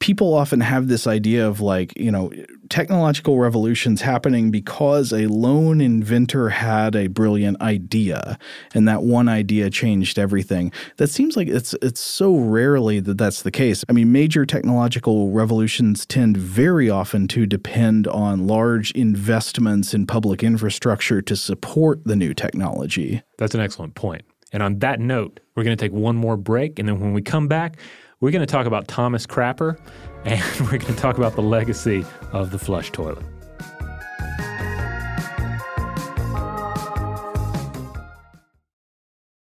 [0.00, 2.32] people often have this idea of like, you know,
[2.72, 8.38] technological revolutions happening because a lone inventor had a brilliant idea
[8.72, 10.72] and that one idea changed everything.
[10.96, 13.84] That seems like it's it's so rarely that that's the case.
[13.90, 20.42] I mean, major technological revolutions tend very often to depend on large investments in public
[20.42, 23.20] infrastructure to support the new technology.
[23.36, 24.22] That's an excellent point.
[24.50, 27.20] And on that note, we're going to take one more break and then when we
[27.20, 27.76] come back,
[28.20, 29.78] we're going to talk about Thomas Crapper
[30.24, 33.24] and we're going to talk about the legacy of the flush toilet.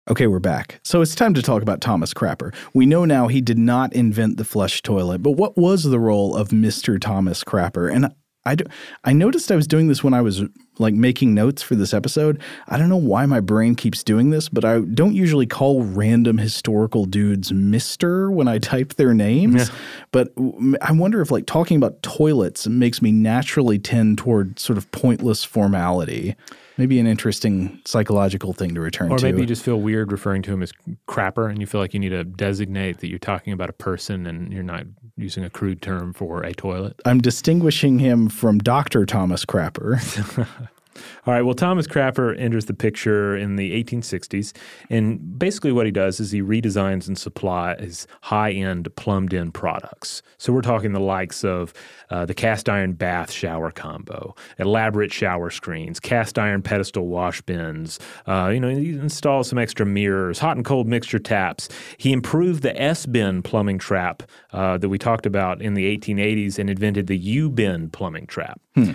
[0.09, 0.79] Okay, we're back.
[0.85, 2.55] So it's time to talk about Thomas Crapper.
[2.73, 6.33] We know now he did not invent the flush toilet, but what was the role
[6.33, 6.99] of Mr.
[6.99, 7.93] Thomas Crapper?
[7.93, 8.15] And
[8.47, 8.63] I, do,
[9.03, 10.43] I noticed I was doing this when I was
[10.79, 12.39] like making notes for this episode.
[12.67, 16.37] I don't know why my brain keeps doing this, but I don't usually call random
[16.37, 19.69] historical dudes Mister when I type their names.
[19.69, 19.75] Yeah.
[20.11, 20.33] But
[20.81, 25.43] I wonder if like talking about toilets makes me naturally tend toward sort of pointless
[25.43, 26.35] formality
[26.77, 29.25] maybe an interesting psychological thing to return or to.
[29.25, 30.71] Or maybe you just feel weird referring to him as
[31.07, 34.25] crapper and you feel like you need to designate that you're talking about a person
[34.27, 34.85] and you're not
[35.15, 36.99] using a crude term for a toilet.
[37.05, 39.05] I'm distinguishing him from Dr.
[39.05, 39.97] Thomas Crapper.
[41.25, 41.41] All right.
[41.41, 44.53] Well, Thomas Crapper enters the picture in the 1860s,
[44.89, 50.21] and basically what he does is he redesigns and supplies high-end plumbed-in products.
[50.37, 51.73] So we're talking the likes of
[52.09, 57.99] uh, the cast iron bath shower combo, elaborate shower screens, cast iron pedestal wash bins.
[58.25, 61.69] Uh, you know, he installs some extra mirrors, hot and cold mixture taps.
[61.97, 66.59] He improved the S bend plumbing trap uh, that we talked about in the 1880s
[66.59, 68.59] and invented the U bend plumbing trap.
[68.75, 68.91] Hmm.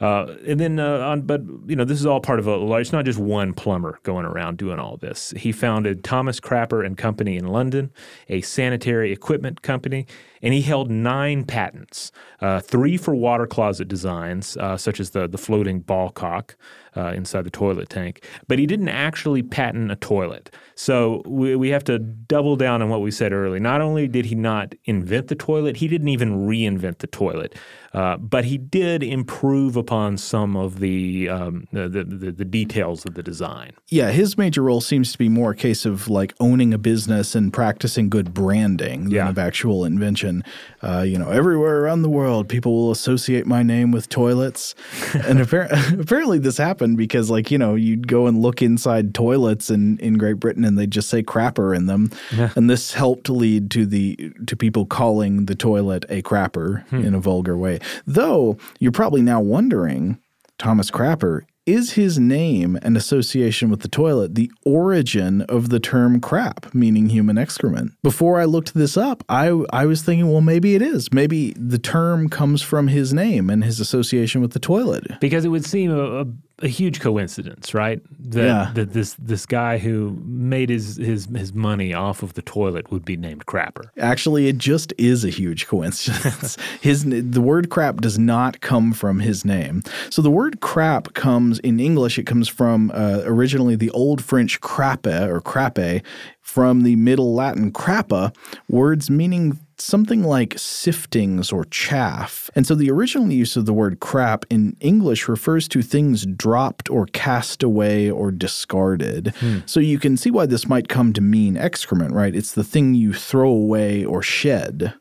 [0.00, 2.74] Uh, and then, uh, on, but you know, this is all part of a.
[2.76, 5.32] It's not just one plumber going around doing all this.
[5.36, 7.92] He founded Thomas Crapper and Company in London,
[8.28, 10.06] a sanitary equipment company,
[10.44, 15.26] and he held nine patents: uh, three for water closet designs, uh, such as the
[15.26, 16.54] the floating ball cock
[16.96, 18.24] uh, inside the toilet tank.
[18.46, 20.54] But he didn't actually patent a toilet.
[20.76, 23.60] So we, we have to double down on what we said earlier.
[23.60, 27.56] Not only did he not invent the toilet, he didn't even reinvent the toilet.
[27.92, 33.14] Uh, but he did improve upon some of the, um, the, the the details of
[33.14, 33.70] the design.
[33.88, 37.36] Yeah, his major role seems to be more a case of like owning a business
[37.36, 39.22] and practicing good branding Yeah.
[39.22, 40.33] than of actual invention.
[40.82, 44.74] Uh, you know, everywhere around the world, people will associate my name with toilets,
[45.14, 49.70] and appar- apparently this happened because, like, you know, you'd go and look inside toilets
[49.70, 52.10] in in Great Britain, and they'd just say crapper in them,
[52.56, 57.20] and this helped lead to the to people calling the toilet a crapper in a
[57.20, 57.78] vulgar way.
[58.06, 60.18] Though you're probably now wondering,
[60.58, 61.42] Thomas Crapper.
[61.66, 67.08] Is his name and association with the toilet the origin of the term crap, meaning
[67.08, 67.92] human excrement?
[68.02, 71.10] Before I looked this up, I, I was thinking, well, maybe it is.
[71.10, 75.18] Maybe the term comes from his name and his association with the toilet.
[75.20, 76.26] Because it would seem a, a,
[76.64, 78.00] a huge coincidence, right?
[78.30, 78.70] That, Yeah.
[78.74, 83.04] that this this guy who made his, his his money off of the toilet would
[83.04, 83.90] be named Crapper.
[83.98, 86.56] Actually, it just is a huge coincidence.
[86.80, 89.82] His the word crap does not come from his name.
[90.10, 92.18] So the word crap comes in English.
[92.18, 96.02] It comes from uh, originally the Old French crappe or crappe,
[96.44, 98.32] from the Middle Latin crappa,
[98.68, 102.50] words meaning something like siftings or chaff.
[102.54, 106.88] And so the original use of the word crap in English refers to things dropped
[106.90, 109.34] or cast away or discarded.
[109.40, 109.60] Hmm.
[109.64, 112.36] So you can see why this might come to mean excrement, right?
[112.36, 114.94] It's the thing you throw away or shed.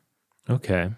[0.50, 0.92] Okay.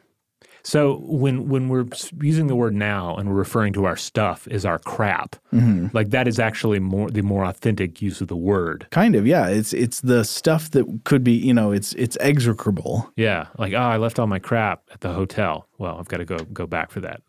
[0.65, 1.86] So when when we're
[2.19, 5.88] using the word now and we're referring to our stuff as our crap, mm-hmm.
[5.93, 8.88] like that is actually more the more authentic use of the word.
[8.89, 9.47] Kind of, yeah.
[9.47, 13.12] It's it's the stuff that could be, you know, it's it's execrable.
[13.15, 15.67] Yeah, like oh, I left all my crap at the hotel.
[15.78, 17.21] Well, I've got to go go back for that.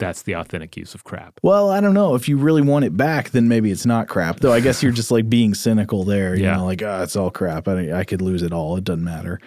[0.00, 1.38] That's the authentic use of crap.
[1.44, 2.16] Well, I don't know.
[2.16, 4.40] If you really want it back, then maybe it's not crap.
[4.40, 6.34] Though I guess you're just like being cynical there.
[6.34, 6.56] You Yeah.
[6.56, 7.68] know, like, oh, it's all crap.
[7.68, 8.76] I, I could lose it all.
[8.76, 9.38] It doesn't matter.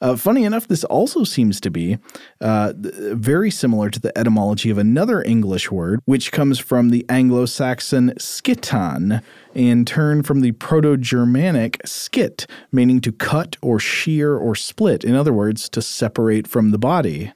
[0.00, 1.98] Uh, funny enough, this also seems to be
[2.40, 7.44] uh, very similar to the etymology of another English word, which comes from the Anglo
[7.44, 9.22] Saxon skitan,
[9.54, 15.02] in turn from the Proto Germanic skit, meaning to cut or shear or split.
[15.02, 17.32] In other words, to separate from the body.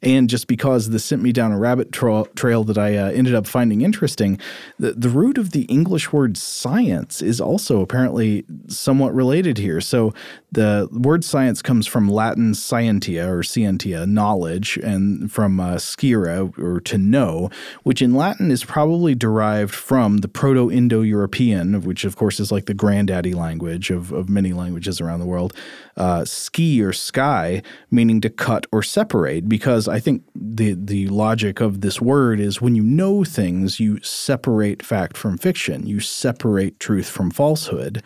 [0.00, 3.34] And just because this sent me down a rabbit tra- trail that I uh, ended
[3.34, 4.38] up finding interesting,
[4.78, 9.80] the, the root of the English word science is also apparently somewhat related here.
[9.80, 10.14] So
[10.50, 16.80] the word science comes from Latin scientia or scientia, knowledge, and from uh, scira or
[16.80, 17.50] to know,
[17.82, 22.50] which in Latin is probably derived from the Proto Indo European, which of course is
[22.50, 25.52] like the granddaddy language of, of many languages around the world,
[25.98, 31.60] uh, ski or sky, meaning to cut or separate, because I think the the logic
[31.60, 36.80] of this word is when you know things, you separate fact from fiction, you separate
[36.80, 38.02] truth from falsehood.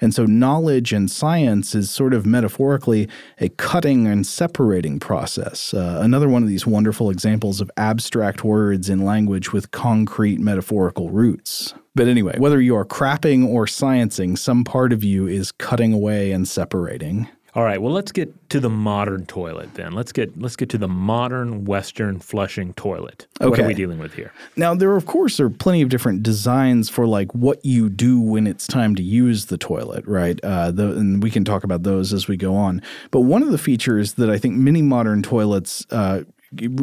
[0.00, 3.08] And so knowledge and science is sort of metaphorically
[3.40, 5.74] a cutting and separating process.
[5.74, 11.10] Uh, another one of these wonderful examples of abstract words in language with concrete metaphorical
[11.10, 11.74] roots.
[11.94, 16.30] But anyway, whether you are crapping or sciencing, some part of you is cutting away
[16.30, 17.28] and separating.
[17.56, 19.92] All right, well let's get to the modern toilet then.
[19.92, 23.26] Let's get let's get to the modern Western flushing toilet.
[23.38, 24.30] What are we dealing with here?
[24.56, 28.46] Now, there of course are plenty of different designs for like what you do when
[28.46, 30.38] it's time to use the toilet, right?
[30.44, 32.82] Uh, the, and we can talk about those as we go on.
[33.10, 36.24] But one of the features that I think many modern toilets uh,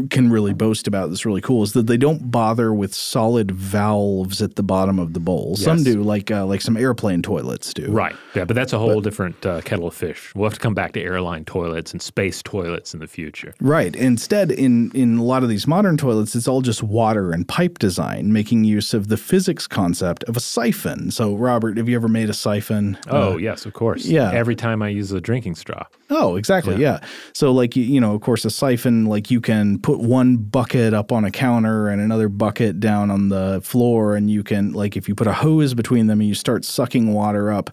[0.10, 4.42] can really boast about that's really cool is that they don't bother with solid valves
[4.42, 5.56] at the bottom of the bowl.
[5.56, 7.92] Some do, like uh, like some airplane toilets do.
[7.92, 8.16] Right.
[8.36, 10.34] Yeah, but that's a whole different uh, kettle of fish.
[10.36, 13.54] We'll have to come back to airline toilets and space toilets in the future.
[13.62, 13.96] Right.
[13.96, 17.80] Instead, in in a lot of these modern toilets, it's all just water and pipe
[17.80, 21.10] design, making use of the physics concept of a siphon.
[21.12, 22.98] So, Robert, have you ever made a siphon?
[23.08, 24.06] Oh, yes, of course.
[24.06, 24.32] yeah.
[24.32, 25.86] Every time I use a drinking straw.
[26.10, 26.76] Oh, exactly.
[26.76, 27.00] Yeah.
[27.34, 30.94] So, like, you, you know, of course, a siphon, like, you can put one bucket
[30.94, 34.16] up on a counter and another bucket down on the floor.
[34.16, 37.14] And you can, like, if you put a hose between them and you start sucking
[37.14, 37.70] water up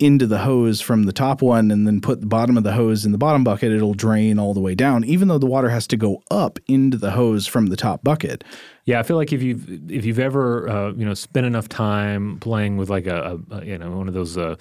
[0.00, 3.06] into the hose from the top one and then put the bottom of the hose
[3.06, 5.86] in the bottom bucket, it'll drain all the way down, even though the water has
[5.86, 8.42] to go up into the hose from the top bucket.
[8.86, 12.38] Yeah, I feel like if you've if you've ever uh, you know spent enough time
[12.40, 14.56] playing with like a, a, you know one of those uh,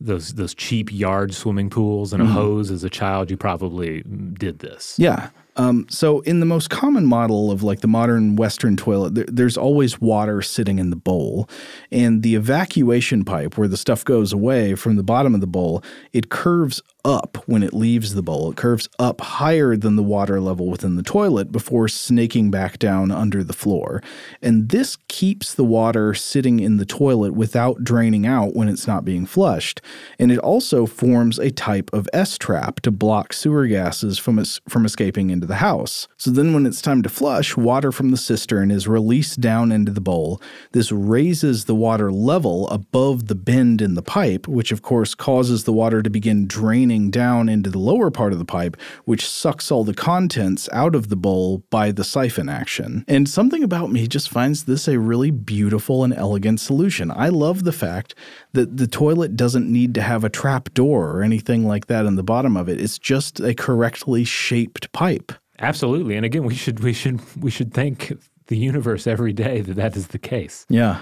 [0.00, 4.02] those those cheap yard swimming pools and a hose as a child, you probably
[4.38, 4.96] did this.
[4.98, 5.28] Yeah.
[5.56, 9.56] Um, so in the most common model of like the modern Western toilet, there, there's
[9.56, 11.48] always water sitting in the bowl,
[11.90, 15.82] and the evacuation pipe where the stuff goes away from the bottom of the bowl,
[16.12, 18.50] it curves up when it leaves the bowl.
[18.50, 23.10] It curves up higher than the water level within the toilet before snaking back down
[23.10, 24.02] under the floor,
[24.42, 29.04] and this keeps the water sitting in the toilet without draining out when it's not
[29.04, 29.80] being flushed,
[30.18, 34.60] and it also forms a type of S trap to block sewer gases from es-
[34.68, 36.06] from escaping into the house.
[36.18, 39.90] So then, when it's time to flush, water from the cistern is released down into
[39.90, 40.38] the bowl.
[40.72, 45.64] This raises the water level above the bend in the pipe, which of course causes
[45.64, 48.76] the water to begin draining down into the lower part of the pipe,
[49.06, 53.02] which sucks all the contents out of the bowl by the siphon action.
[53.08, 57.10] And something about me just finds this a really beautiful and elegant solution.
[57.10, 58.14] I love the fact
[58.52, 62.16] that the toilet doesn't need to have a trap door or anything like that in
[62.16, 62.80] the bottom of it.
[62.80, 65.32] It's just a correctly shaped pipe.
[65.60, 66.16] Absolutely.
[66.16, 68.12] And again, we should we should we should thank
[68.46, 70.66] the universe every day that that is the case.
[70.68, 71.00] Yeah.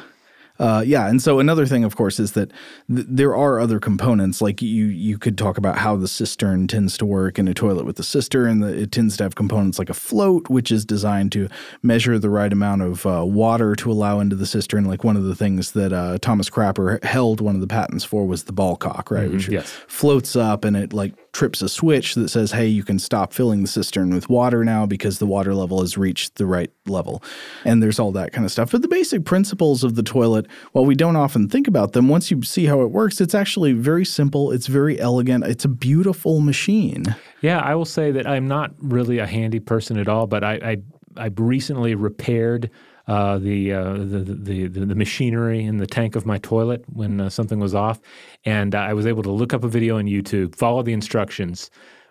[0.58, 2.50] Uh, yeah, and so another thing, of course, is that
[2.92, 4.40] th- there are other components.
[4.42, 7.84] Like you, you could talk about how the cistern tends to work in a toilet
[7.84, 8.60] with the cistern.
[8.60, 11.48] The, it tends to have components like a float, which is designed to
[11.82, 14.84] measure the right amount of uh, water to allow into the cistern.
[14.84, 18.26] Like one of the things that uh, Thomas Crapper held one of the patents for
[18.26, 19.26] was the ball cock, right?
[19.26, 19.70] Mm-hmm, which yes.
[19.86, 23.62] floats up and it like trips a switch that says, hey, you can stop filling
[23.62, 27.22] the cistern with water now because the water level has reached the right level.
[27.64, 28.72] And there's all that kind of stuff.
[28.72, 32.32] But the basic principles of the toilet, while we don't often think about them, once
[32.32, 34.50] you see how it works, it's actually very simple.
[34.50, 35.44] It's very elegant.
[35.44, 37.04] It's a beautiful machine.
[37.40, 40.54] Yeah, I will say that I'm not really a handy person at all, but I,
[41.16, 42.68] I, I recently repaired
[43.08, 47.20] uh, the, uh, the, the, the, the machinery in the tank of my toilet when
[47.20, 48.00] uh, something was off,
[48.44, 51.70] and I was able to look up a video on YouTube, follow the instructions,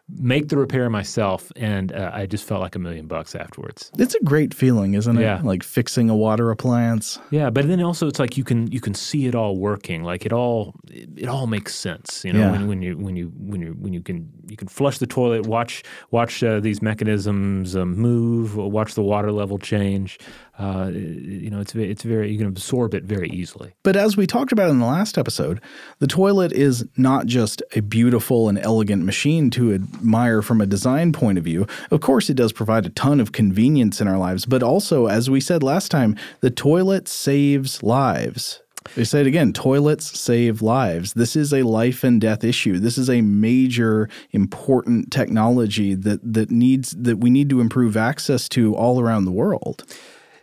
[0.10, 3.92] make the repair myself, and uh, I just felt like a million bucks afterwards.
[3.98, 5.22] It's a great feeling, isn't it?
[5.22, 5.42] Yeah.
[5.44, 7.20] Like fixing a water appliance.
[7.30, 10.04] Yeah, but then also it's like you can you can see it all working.
[10.04, 12.24] Like it all it, it all makes sense.
[12.24, 12.52] You know Yeah.
[12.52, 15.46] when, when you when you when you when you can you can flush the toilet,
[15.46, 20.20] watch watch uh, these mechanisms um, move, watch the water level change.
[20.60, 23.74] Uh, you know it's it's very you can absorb it very easily.
[23.84, 25.62] But as we talked about in the last episode,
[26.00, 31.12] the toilet is not just a beautiful and elegant machine to admire from a design
[31.12, 31.68] point of view.
[31.92, 35.30] Of course, it does provide a ton of convenience in our lives, but also, as
[35.30, 38.62] we said last time, the toilet saves lives.
[38.96, 41.14] They say it again toilets save lives.
[41.14, 42.80] This is a life and death issue.
[42.80, 48.48] This is a major, important technology that, that needs that we need to improve access
[48.50, 49.84] to all around the world.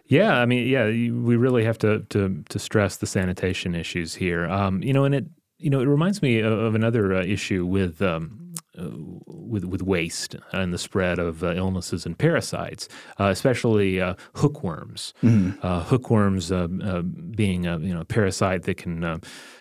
[0.06, 4.46] Yeah, I mean, yeah, we really have to to to stress the sanitation issues here.
[4.46, 5.26] Um, you know, and it
[5.58, 8.02] you know it reminds me of, another uh, issue with.
[8.02, 8.40] Um,
[8.76, 12.88] with with waste and the spread of uh, illnesses and parasites,
[13.20, 15.14] uh, especially uh, hookworms.
[15.62, 19.18] Uh, hookworms uh, uh, being a you know parasite that can uh,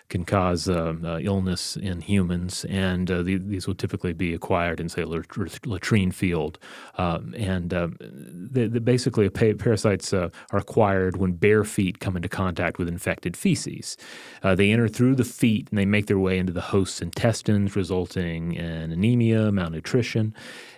[0.08, 4.78] can cause uh, uh, illness in humans, and uh, the, these will typically be acquired
[4.80, 6.58] in say a latrine field,
[6.98, 12.28] um, and uh, the, the, basically parasites uh, are acquired when bare feet come into
[12.28, 13.96] contact with infected feces.
[14.42, 17.74] Uh, they enter through the feet and they make their way into the host's intestines,
[17.74, 20.34] resulting in anemia, malnutrition.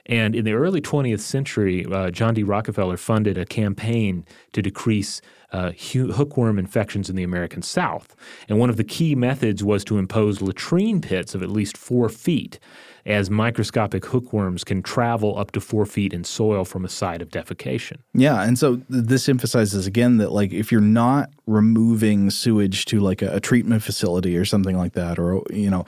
[0.06, 2.44] And in the early 20th century, uh, John D.
[2.44, 5.20] Rockefeller funded a campaign to decrease
[5.56, 8.14] uh, hookworm infections in the American South.
[8.46, 12.10] And one of the key methods was to impose latrine pits of at least four
[12.10, 12.58] feet,
[13.06, 17.30] as microscopic hookworms can travel up to four feet in soil from a site of
[17.30, 17.98] defecation.
[18.12, 23.22] Yeah, and so this emphasizes again that like if you're not removing sewage to like
[23.22, 25.86] a, a treatment facility or something like that, or you know,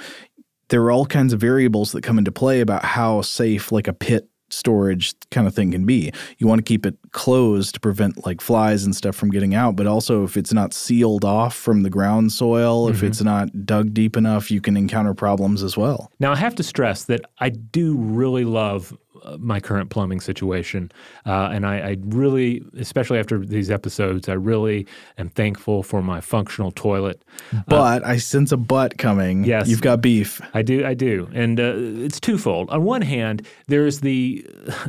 [0.70, 3.92] there are all kinds of variables that come into play about how safe like a
[3.92, 6.12] pit storage kind of thing can be.
[6.38, 9.76] You want to keep it closed to prevent like flies and stuff from getting out,
[9.76, 13.06] but also if it's not sealed off from the ground soil, if mm-hmm.
[13.06, 16.10] it's not dug deep enough, you can encounter problems as well.
[16.18, 18.96] Now, I have to stress that I do really love
[19.38, 20.90] my current plumbing situation.
[21.26, 26.20] Uh, and I, I really, especially after these episodes, I really am thankful for my
[26.20, 27.22] functional toilet.
[27.66, 29.44] But I sense a butt coming.
[29.44, 29.68] Yes.
[29.68, 30.40] You've got beef.
[30.54, 32.70] I do, I do, and uh, it's twofold.
[32.70, 34.46] On one hand, there's the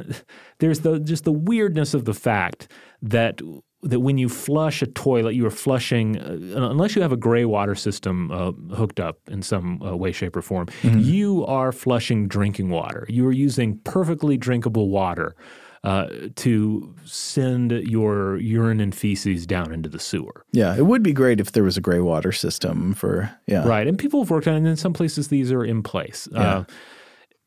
[0.60, 2.72] there's the just the weirdness of the fact
[3.02, 3.42] that
[3.82, 7.46] that when you flush a toilet, you are flushing uh, unless you have a gray
[7.46, 10.68] water system uh, hooked up in some uh, way, shape, or form.
[10.84, 13.06] You are flushing drinking water.
[13.10, 15.36] You are using perfectly drinkable water.
[15.82, 20.44] Uh, to send your urine and feces down into the sewer.
[20.52, 23.66] Yeah, it would be great if there was a gray water system for yeah.
[23.66, 23.88] Right.
[23.88, 24.58] And people have worked on it.
[24.58, 26.28] And in some places, these are in place.
[26.36, 26.66] Uh,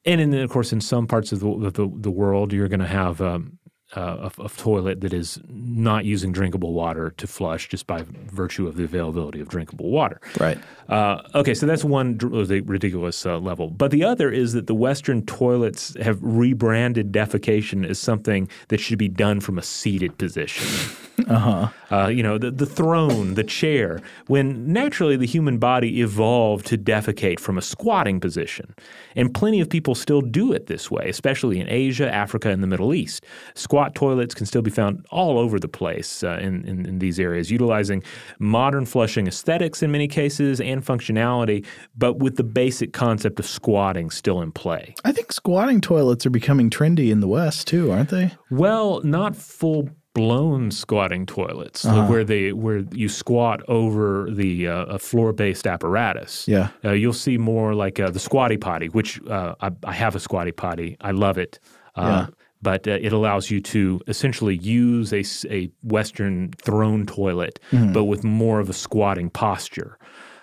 [0.07, 2.81] and in, of course, in some parts of the, of the, the world, you're going
[2.81, 3.59] to have um,
[3.95, 8.67] uh, a, a toilet that is not using drinkable water to flush just by virtue
[8.67, 10.21] of the availability of drinkable water.
[10.41, 10.59] Right.
[10.89, 13.69] Uh, okay, so that's one dr- ridiculous uh, level.
[13.69, 18.99] But the other is that the Western toilets have rebranded defecation as something that should
[18.99, 20.67] be done from a seated position.
[21.29, 22.09] Uh-huh.
[22.09, 27.39] you know, the, the throne, the chair, when naturally the human body evolved to defecate
[27.39, 28.75] from a squatting position.
[29.15, 32.67] And plenty of people still do it this way, especially in Asia, Africa, and the
[32.67, 33.25] Middle East.
[33.55, 37.19] Squat toilets can still be found all over the place uh, in, in, in these
[37.21, 38.03] areas, utilizing
[38.39, 41.65] modern flushing aesthetics in many cases and functionality,
[41.97, 44.95] but with the basic concept of squatting still in play.
[45.05, 48.33] I think squatting toilets are becoming trendy in the West too, aren't they?
[48.51, 52.07] Well, not full blown squatting toilets Uh-huh.
[52.07, 56.47] where they where you squat over the uh, a floor based apparatus.
[56.47, 56.69] Yeah.
[56.85, 60.21] uh, you'll see more like uh, the squatty potty, which uh, I, I have a
[60.21, 60.99] squatty potty.
[61.01, 61.59] I love it.
[61.97, 62.35] Uh, Yeah.
[62.63, 67.93] But uh, it allows you to essentially use a, a Western throne toilet, Mm-hmm.
[67.93, 69.99] but with more of a squatting posture.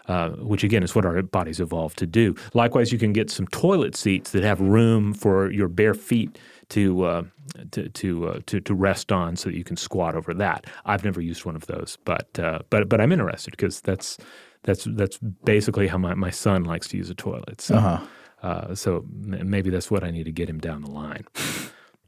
[0.08, 2.34] Uh, which again is what our bodies evolved to do.
[2.56, 6.40] Likewise, you can get some toilet seats that have room for your bare feet
[6.70, 7.24] to uh,
[7.72, 10.66] to to, uh, to to rest on, so that you can squat over that.
[10.84, 14.18] I've never used one of those, but uh, but but I'm interested because that's
[14.64, 17.62] that's that's basically how my, my son likes to use a toilet.
[17.62, 18.00] So Uh-huh.
[18.42, 21.26] uh, so m- maybe that's what I need to get him down the line.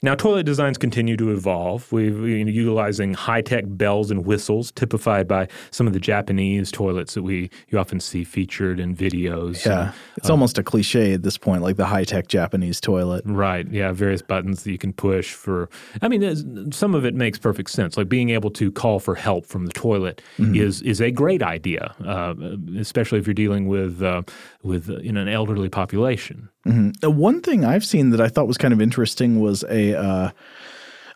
[0.04, 1.92] Now, toilet designs continue to evolve.
[1.92, 7.22] We've we're utilizing high-tech bells and whistles, typified by some of the Japanese toilets that
[7.22, 9.64] we you often see featured in videos.
[9.64, 9.92] Yeah.
[10.18, 13.22] It's almost a cliche at this point, like the high tech Japanese toilet.
[13.26, 13.68] Right.
[13.70, 13.92] Yeah.
[13.92, 15.70] Various buttons that you can push for.
[16.02, 17.96] I mean, some of it makes perfect sense.
[17.96, 21.94] Like being able to call for help from the toilet is is a great idea,
[22.04, 22.34] uh,
[22.80, 24.24] especially if you're dealing with uh,
[24.64, 26.50] with uh, you know, an elderly population.
[26.66, 30.30] Uh, One thing I've seen that I thought was kind of interesting was a, uh,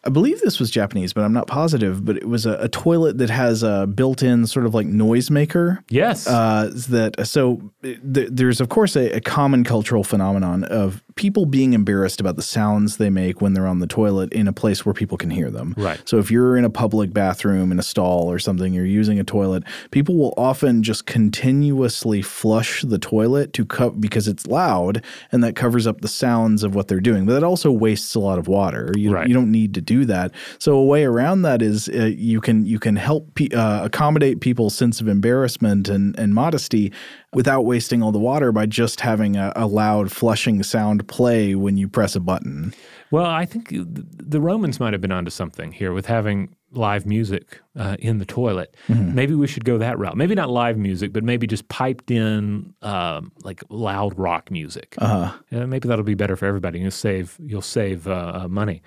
[0.03, 2.03] I believe this was Japanese, but I'm not positive.
[2.05, 5.83] But it was a, a toilet that has a built-in sort of like noisemaker.
[5.89, 6.27] Yes.
[6.27, 11.71] Uh, that so th- there's of course a, a common cultural phenomenon of people being
[11.73, 14.93] embarrassed about the sounds they make when they're on the toilet in a place where
[14.93, 15.73] people can hear them.
[15.77, 16.01] Right.
[16.03, 19.23] So if you're in a public bathroom in a stall or something, you're using a
[19.23, 25.41] toilet, people will often just continuously flush the toilet to cut because it's loud and
[25.41, 27.25] that covers up the sounds of what they're doing.
[27.25, 28.91] But that also wastes a lot of water.
[28.95, 29.27] You, Right.
[29.27, 30.33] you don't need to do that.
[30.59, 34.41] So a way around that is uh, you can you can help pe- uh, accommodate
[34.41, 36.91] people's sense of embarrassment and, and modesty
[37.35, 41.75] without wasting all the water by just having a, a loud flushing sound play when
[41.75, 42.73] you press a button.
[43.11, 47.59] Well, I think the Romans might have been onto something here with having live music
[47.77, 48.75] uh, in the toilet.
[48.87, 50.15] Maybe we should go that route.
[50.15, 54.95] Maybe not live music, but maybe just piped in um, like loud rock music.
[54.97, 55.37] Uh-huh.
[55.51, 56.79] maybe that'll be better for everybody.
[56.79, 58.81] You'll save you'll save uh, uh, money.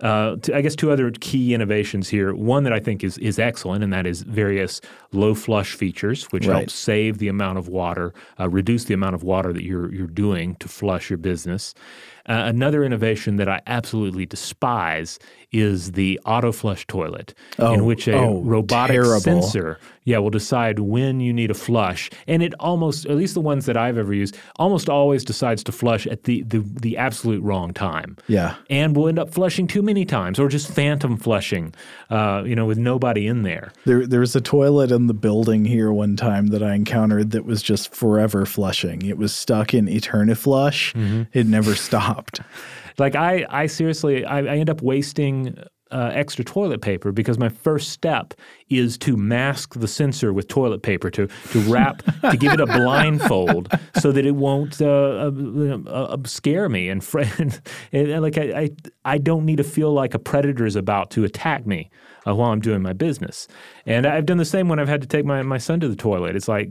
[0.00, 2.32] Uh, t- I guess two other key innovations here.
[2.32, 4.80] One that I think is is excellent, and that is various
[5.12, 6.56] low flush features, which Right.
[6.58, 10.06] helps save the amount of water, uh, reduce the amount of water that you're you're
[10.06, 11.74] doing to flush your business.
[12.28, 15.18] Uh, another innovation that I absolutely despise
[15.50, 19.20] is the auto flush toilet, in Oh, which a oh, robotic terrible.
[19.20, 23.40] sensor, yeah, will decide when you need a flush, and it almost, at least the
[23.40, 27.42] ones that I've ever used, almost always decides to flush at the the, the absolute
[27.42, 28.56] wrong time Yeah.
[28.68, 31.74] and we'll end up flushing too many times or just phantom flushing,
[32.10, 33.72] uh, you know, with nobody in there.
[33.86, 37.44] There, there was a toilet in the building here one time that I encountered that
[37.46, 39.02] was just forever flushing.
[39.02, 41.26] It was stuck in Eterniflush.
[41.32, 42.40] It never stopped.
[42.98, 45.58] Like I, I seriously, I, I end up wasting
[45.90, 48.34] uh, extra toilet paper because my first step
[48.68, 52.66] is to mask the sensor with toilet paper to to wrap to give it a
[52.78, 57.60] blindfold so that it won't uh, uh, uh, scare me and, fr- and,
[57.92, 58.70] and like I, I
[59.04, 61.90] I don't need to feel like a predator is about to attack me
[62.28, 63.48] uh, while I'm doing my business.
[63.86, 65.96] And I've done the same when I've had to take my, my son to the
[65.96, 66.36] toilet.
[66.36, 66.70] It's like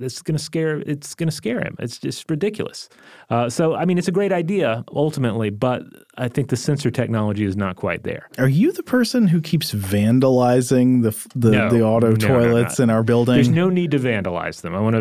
[0.00, 1.76] it's gonna scare it's gonna scare him.
[1.78, 2.88] It's just ridiculous.
[3.30, 5.82] Uh, so I mean, it's a great idea ultimately, but
[6.16, 8.28] I think the sensor technology is not quite there.
[8.38, 11.70] Are you the person who keeps vandalizing the the, No.
[11.70, 13.34] the auto No, toilets in our building?
[13.34, 14.74] There's no need to vandalize them.
[14.74, 14.96] I want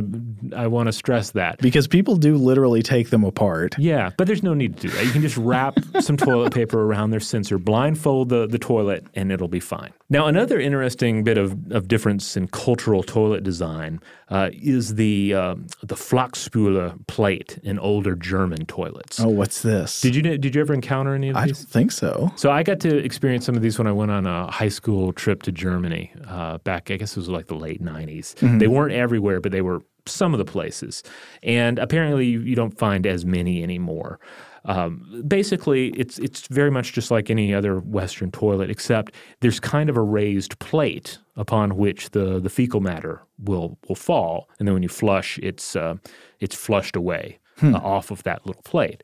[0.49, 1.59] to I want to stress that.
[1.59, 3.75] because people do literally take them apart.
[3.77, 5.05] Yeah, but there's no need to do that.
[5.05, 9.31] You can just wrap some toilet paper around their sensor, blindfold the, the toilet, and
[9.31, 9.82] it'll be fine.
[10.09, 15.67] Now, another interesting bit of, of difference in cultural toilet design uh, is the um,
[15.81, 19.19] the Flachspüler plate in older German toilets.
[19.19, 20.01] Oh, what's this?
[20.01, 21.59] Did you did you ever encounter any of I these?
[21.59, 22.31] don't think so.
[22.36, 25.13] So I got to experience some of these when I went on a high school
[25.13, 26.91] trip to Germany uh, back.
[26.91, 28.59] I guess it was like the late '90s.
[28.59, 31.03] They weren't everywhere, but they were some of the places.
[31.43, 34.19] And apparently, you, you don't find as many anymore.
[34.66, 39.89] Um, basically, it's it's very much just like any other Western toilet, except there's kind
[39.89, 44.74] of a raised plate upon which the the fecal matter will will fall, and then
[44.74, 45.95] when you flush, it's uh,
[46.39, 49.03] it's flushed away uh, off of that little plate.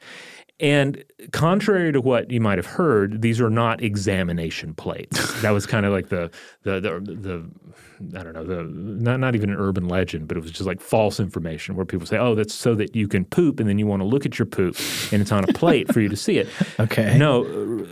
[0.59, 5.41] And contrary to what you might have heard, these are not examination plates.
[5.41, 6.29] that was kind of like the
[6.63, 10.41] the the, the I don't know the not not even an urban legend, but it
[10.41, 13.59] was just like false information where people say, "Oh, that's so that you can poop,"
[13.59, 14.75] and then you want to look at your poop,
[15.11, 16.47] and it's on a plate for you to see it.
[16.79, 17.17] Okay.
[17.17, 17.43] No,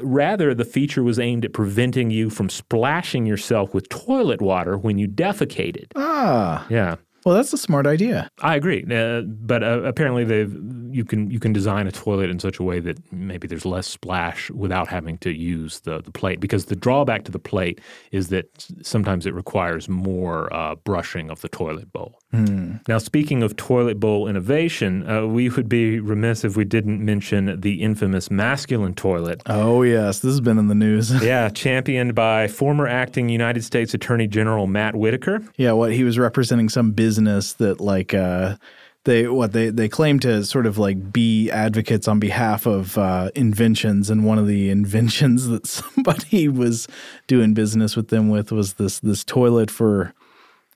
[0.01, 4.97] rather the feature was aimed at preventing you from splashing yourself with toilet water when
[4.97, 5.87] you defecated.
[5.95, 6.65] Ah.
[6.69, 6.95] Yeah.
[7.25, 8.29] Well, that's a smart idea.
[8.41, 10.55] I agree, uh, but uh, apparently they've
[10.93, 13.87] you can you can design a toilet in such a way that maybe there's less
[13.87, 16.39] splash without having to use the the plate.
[16.39, 17.79] Because the drawback to the plate
[18.11, 22.19] is that sometimes it requires more uh, brushing of the toilet bowl.
[22.31, 22.75] Hmm.
[22.87, 27.59] Now, speaking of toilet bowl innovation, uh, we would be remiss if we didn't mention
[27.61, 29.41] the infamous masculine toilet.
[29.45, 31.11] Oh yes, this has been in the news.
[31.23, 35.41] yeah, championed by former acting United States Attorney General Matt Whitaker.
[35.55, 38.55] yeah, what he was representing some business that like uh
[39.07, 43.31] they what they they claim to sort of like be advocates on behalf of uh,
[43.35, 46.87] inventions, and one of the inventions that somebody was
[47.25, 50.13] doing business with them with was this this toilet for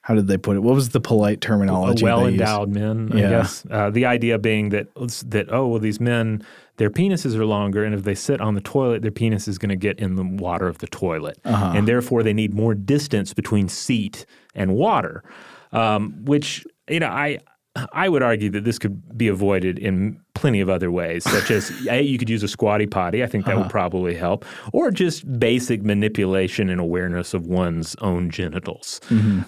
[0.06, 0.62] how did they put it?
[0.62, 2.04] What was the polite terminology?
[2.04, 3.30] well endowed men, I Yeah.
[3.30, 3.64] guess.
[3.70, 4.88] Uh, the idea being that
[5.30, 6.42] that oh well, these men
[6.78, 9.70] their penises are longer, and if they sit on the toilet, their penis is going
[9.70, 11.74] to get in the water of the toilet, Uh-huh.
[11.76, 14.26] and therefore they need more distance between seat
[14.56, 15.24] and water.
[15.72, 17.38] Um, which you know, I
[17.94, 21.70] I would argue that this could be avoided in plenty of other ways, such as
[21.82, 23.24] you could use a squatty potty.
[23.24, 28.30] I think that would probably help, or just basic manipulation and awareness of one's own
[28.30, 29.00] genitals.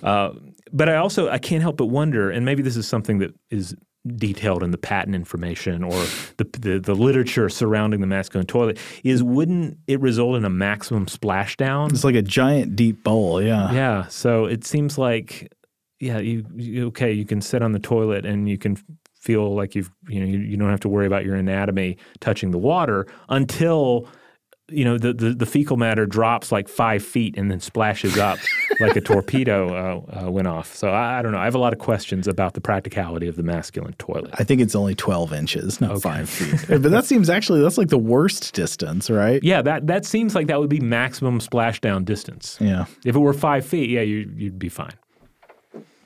[0.03, 0.31] Uh,
[0.71, 3.75] but I also I can't help but wonder, and maybe this is something that is
[4.17, 5.93] detailed in the patent information or
[6.35, 11.05] the, the the literature surrounding the masculine toilet is wouldn't it result in a maximum
[11.05, 11.89] splashdown?
[11.89, 13.41] It's like a giant deep bowl.
[13.41, 13.71] Yeah.
[13.71, 14.07] Yeah.
[14.07, 15.53] So it seems like,
[15.99, 18.77] yeah, you, you okay, you can sit on the toilet and you can
[19.15, 22.51] feel like you've you know you, you don't have to worry about your anatomy touching
[22.51, 24.05] the water until
[24.69, 28.37] you know the, the the fecal matter drops like five feet and then splashes up
[28.79, 30.73] like a torpedo uh, uh, went off.
[30.73, 31.37] So I, I don't know.
[31.37, 34.33] I have a lot of questions about the practicality of the masculine toilet.
[34.33, 36.65] I think it's only 12 inches, not five feet.
[36.81, 39.43] but that seems actually, that's like the worst distance, right?
[39.43, 42.57] Yeah, that that seems like that would be maximum splashdown distance.
[42.59, 42.85] Yeah.
[43.05, 44.93] If it were five feet, yeah, you, you'd be fine.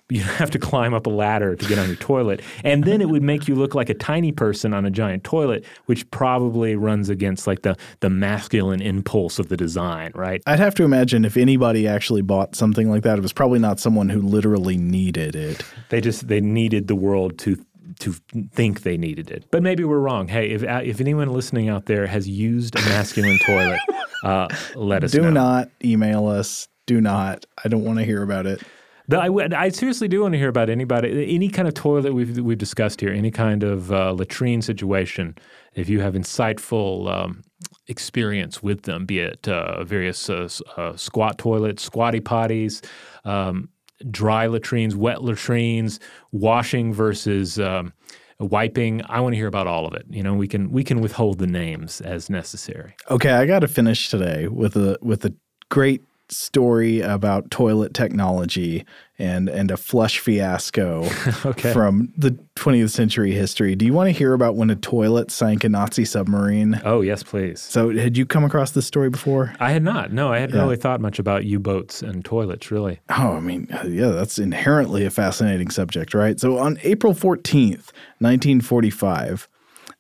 [0.10, 2.42] You'd have to climb up a ladder to get on your toilet.
[2.64, 5.66] And then it would make you look like a tiny person on a giant toilet,
[5.86, 10.42] which probably runs against like the, the masculine impulse of the design, right?
[10.46, 13.80] I'd have to imagine if anybody actually bought something like that, it was probably not
[13.80, 15.64] someone who literally needed it.
[15.90, 17.64] They just they needed the world to
[18.00, 18.14] to
[18.54, 19.46] think they needed it.
[19.52, 20.28] But maybe we're wrong.
[20.28, 23.80] Hey, if if anyone listening out there has used a masculine toilet,
[24.24, 25.24] uh, let us know.
[25.24, 25.34] Do know.
[25.34, 26.68] not email us.
[26.86, 27.46] Do not.
[27.64, 28.62] I don't want to hear about it.
[29.08, 32.38] The- I, I seriously do want to hear about anybody, any kind of toilet we've
[32.40, 35.38] we've discussed here, any kind of uh, latrine situation.
[35.74, 37.44] If you have insightful um,
[37.88, 42.84] experience with them, be it uh, various uh, uh, squat toilets, squatty potties,
[43.26, 43.70] um,
[44.12, 46.00] dry latrines, wet latrines,
[46.32, 47.94] washing versus um,
[48.40, 49.02] wiping.
[49.08, 50.06] I want to hear about all of it.
[50.10, 52.96] You know, we can we can withhold the names as necessary.
[53.10, 55.34] Okay, I got to finish today with a with a
[55.70, 58.86] great story about toilet technology
[59.20, 61.08] and and a flush fiasco
[61.46, 61.74] Okay.
[61.74, 63.76] from the 20th century history.
[63.76, 66.80] Do you want to hear about when a toilet sank a Nazi submarine?
[66.84, 67.60] Oh yes, please.
[67.62, 69.54] So, had you come across this story before?
[69.60, 70.12] I had not.
[70.12, 70.62] No, I hadn't Yeah.
[70.64, 72.70] really thought much about U-boats and toilets.
[72.72, 73.00] Really.
[73.10, 76.40] Oh, I mean, uh, yeah, that's inherently a fascinating subject, right?
[76.40, 79.48] So on April 14th, 1945,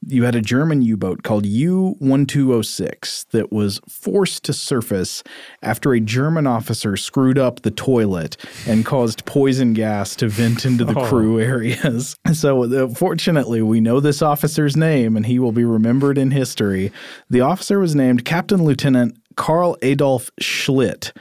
[0.08, 5.24] you had a German U boat called U 1206 that was forced to surface
[5.62, 10.86] after a German officer screwed up the toilet and caused poison gas to vent into
[10.86, 12.16] the crew areas.
[12.34, 16.91] So, uh, fortunately, we know this officer's name and he will be remembered in history.
[17.30, 21.14] The officer was named Captain Lieutenant Karl Adolf Schlitt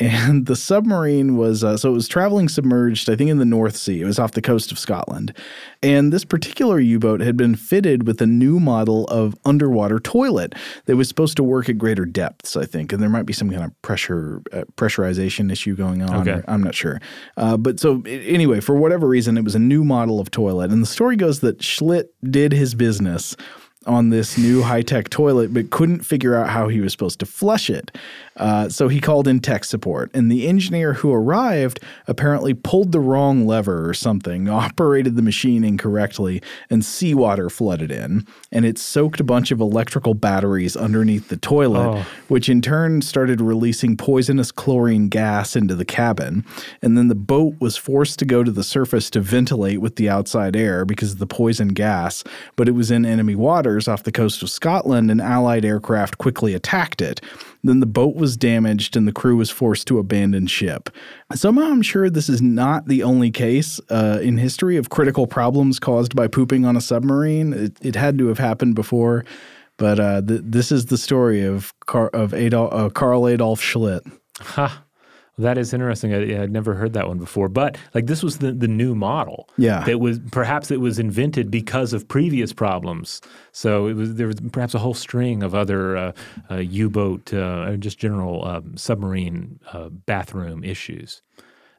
[0.00, 3.76] and the submarine was uh, so it was traveling submerged i think in the north
[3.76, 4.00] sea.
[4.00, 5.34] It was off the coast of scotland.
[5.82, 10.54] And this particular u-boat had been fitted with a new model of underwater toilet
[10.86, 12.92] that was supposed to work at greater depths i think.
[12.92, 16.42] And there might be some kind of pressure uh, pressurization issue going on Okay.
[16.48, 17.00] i'm not sure.
[17.36, 20.70] Uh, but so anyway for whatever reason it was a new model of toilet.
[20.70, 23.36] And the story goes that schlitt did his business
[23.86, 27.26] on this new high tech toilet, but couldn't figure out how he was supposed to
[27.26, 27.90] flush it.
[28.36, 33.00] Uh, so he called in tech support, and the engineer who arrived apparently pulled the
[33.00, 38.26] wrong lever or something, operated the machine incorrectly, and seawater flooded in.
[38.52, 43.40] And it soaked a bunch of electrical batteries underneath the toilet, which in turn started
[43.40, 46.44] releasing poisonous chlorine gas into the cabin.
[46.82, 50.08] And then the boat was forced to go to the surface to ventilate with the
[50.08, 52.24] outside air because of the poison gas,
[52.56, 53.34] but it was in enemy
[53.70, 53.88] waters.
[53.88, 57.20] off the coast of Scotland, an Allied aircraft quickly attacked it.
[57.62, 60.90] Then the boat was damaged and the crew was forced to abandon ship.
[61.34, 65.78] Somehow, I'm sure this is not the only case uh, in history of critical problems
[65.78, 67.52] caused by pooping on a submarine.
[67.52, 69.24] It, it had to have happened before,
[69.76, 74.00] but uh, th- this is the story of, Car- of Adol- uh, Karl Adolf Schlitt.
[74.40, 74.84] Ha.
[75.38, 76.12] That is interesting.
[76.12, 77.48] I, would never heard that one before.
[77.48, 79.48] But like this was the, the new model.
[79.56, 79.84] Yeah.
[79.84, 83.20] That was perhaps it was invented because of previous problems.
[83.52, 86.12] So it was there was perhaps a whole string of other uh,
[86.50, 91.22] uh, U-boat uh, or just general um, submarine uh, bathroom issues.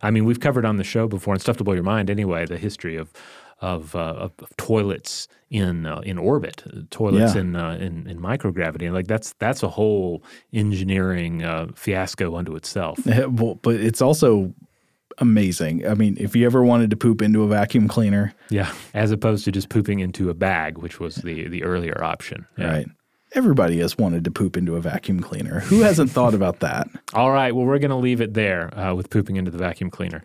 [0.04, 2.46] I mean, we've covered on the show before and stuff to blow your mind anyway.
[2.46, 3.14] The history of
[3.62, 7.42] of, uh, of, of toilets in uh, in orbit, toilets Yeah.
[7.42, 8.92] in, uh, in in microgravity.
[8.92, 13.00] Like that's that's a whole engineering uh, fiasco unto itself.
[13.28, 14.54] Well, but it's also
[15.18, 15.86] amazing.
[15.88, 19.46] I mean, if you ever wanted to poop into a vacuum cleaner, Yeah, as opposed
[19.46, 22.46] to just pooping into a bag, which was the the earlier option.
[22.58, 22.72] Yeah.
[22.72, 22.88] right?
[23.34, 25.62] Everybody has wanted to poop into a vacuum cleaner.
[25.62, 26.90] Who hasn't thought about that?
[27.14, 27.56] All right.
[27.56, 30.22] Well, we're going to leave it there uh, with pooping into the vacuum cleaner.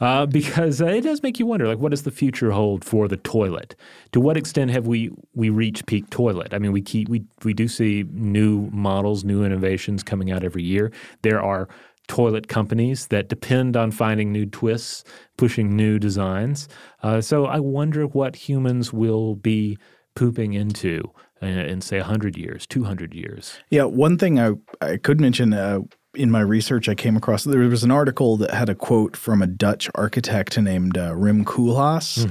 [0.00, 3.08] Uh, because uh, it does make you wonder, like, what does the future hold for
[3.08, 3.74] the toilet?
[4.12, 6.52] To what extent have we we reached peak toilet?
[6.52, 10.62] I mean, we keep we we do see new models, new innovations coming out every
[10.62, 10.92] year.
[11.22, 11.68] There are
[12.08, 15.02] toilet companies that depend on finding new twists,
[15.36, 16.68] pushing new designs.
[17.02, 19.76] Uh, so I wonder what humans will be
[20.14, 21.10] pooping into
[21.42, 23.58] uh, in say hundred years, two hundred years.
[23.70, 25.80] Yeah, one thing I, I could mention uh,
[26.16, 29.42] in my research, I came across there was an article that had a quote from
[29.42, 32.24] a Dutch architect named uh, Rem Koolhaas,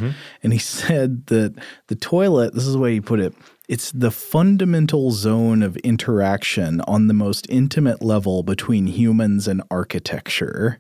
[0.44, 1.56] and he said that
[1.88, 2.54] the toilet.
[2.54, 3.34] This is the way he put it.
[3.68, 10.80] It's the fundamental zone of interaction on the most intimate level between humans and architecture.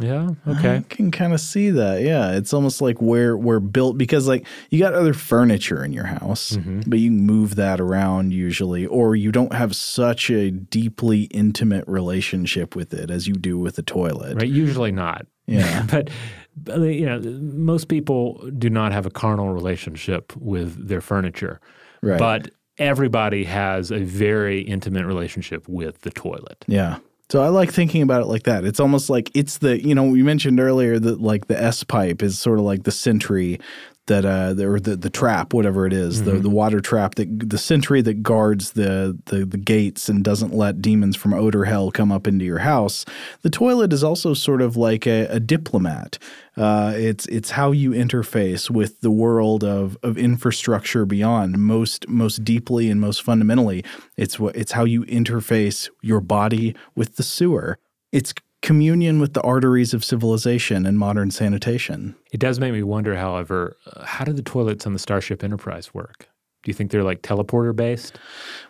[0.00, 0.30] Yeah.
[0.46, 0.76] Okay.
[0.76, 2.02] I can kind of see that.
[2.02, 6.06] Yeah, it's almost like where we're built because like you got other furniture in your
[6.06, 6.82] house, mm-hmm.
[6.86, 12.76] but you move that around usually, or you don't have such a deeply intimate relationship
[12.76, 14.36] with it as you do with the toilet.
[14.36, 14.48] Right?
[14.48, 15.26] Usually not.
[15.46, 15.86] Yeah.
[15.90, 16.10] but,
[16.56, 21.60] but you know, most people do not have a carnal relationship with their furniture.
[22.02, 22.18] Right.
[22.18, 26.64] But everybody has a very intimate relationship with the toilet.
[26.68, 26.98] Yeah.
[27.30, 28.64] So I like thinking about it like that.
[28.64, 32.22] It's almost like it's the you know we mentioned earlier that like the S pipe
[32.22, 33.60] is sort of like the sentry
[34.08, 37.48] that uh the, or the the trap whatever it is, the the water trap that
[37.48, 41.90] the sentry that guards the, the the gates and doesn't let demons from odor hell
[41.90, 43.04] come up into your house.
[43.42, 46.18] The toilet is also sort of like a, a diplomat.
[46.56, 52.44] Uh, it's it's how you interface with the world of of infrastructure beyond most most
[52.44, 53.84] deeply and most fundamentally.
[54.16, 57.78] It's what it's how you interface your body with the sewer.
[58.10, 62.14] It's communion with the arteries of civilization and modern sanitation.
[62.32, 65.94] It does make me wonder, however, uh, how do the toilets on the Starship Enterprise
[65.94, 66.28] work?
[66.64, 68.18] Do you think they're like teleporter based?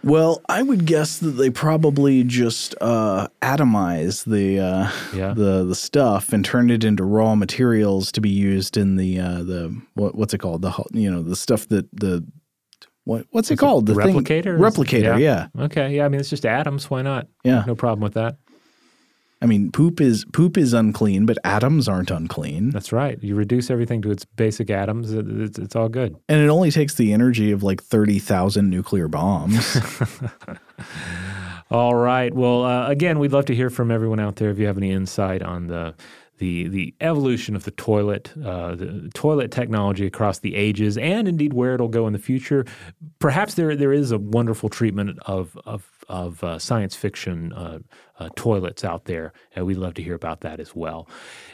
[0.04, 5.32] Well, I would guess that they probably just uh, atomize the uh, Yeah.
[5.32, 9.42] the the stuff and turn it into raw materials to be used in the uh,
[9.42, 12.26] the what, what's it called the you know the stuff that the
[13.04, 14.58] what what's it called the thing- replicator?
[14.58, 15.46] replicator yeah.
[15.58, 15.96] Okay.
[15.96, 16.04] Yeah.
[16.04, 16.90] I mean, it's just atoms.
[16.90, 17.26] Why not?
[17.42, 17.64] Yeah.
[17.66, 18.36] No problem with that.
[19.40, 23.18] I mean poop is poop is unclean, but atoms aren't unclean, That's right.
[23.22, 25.12] You reduce everything to its basic atoms.
[25.12, 26.16] it- It's, it's all good.
[26.28, 29.76] and it only takes the energy of like thirty thousand nuclear bombs.
[31.70, 32.32] All right.
[32.32, 34.90] Well, uh, again, we'd love to hear from everyone out there if you have any
[34.90, 35.94] insight on the
[36.38, 41.52] the the evolution of the toilet, uh, the toilet technology across the ages, and indeed
[41.52, 42.64] where it'll go in the future.
[43.18, 47.78] Perhaps there there is a wonderful treatment of of of uh, science fiction uh,
[48.18, 51.08] uh, toilets out there, and we'd love to hear about that as well.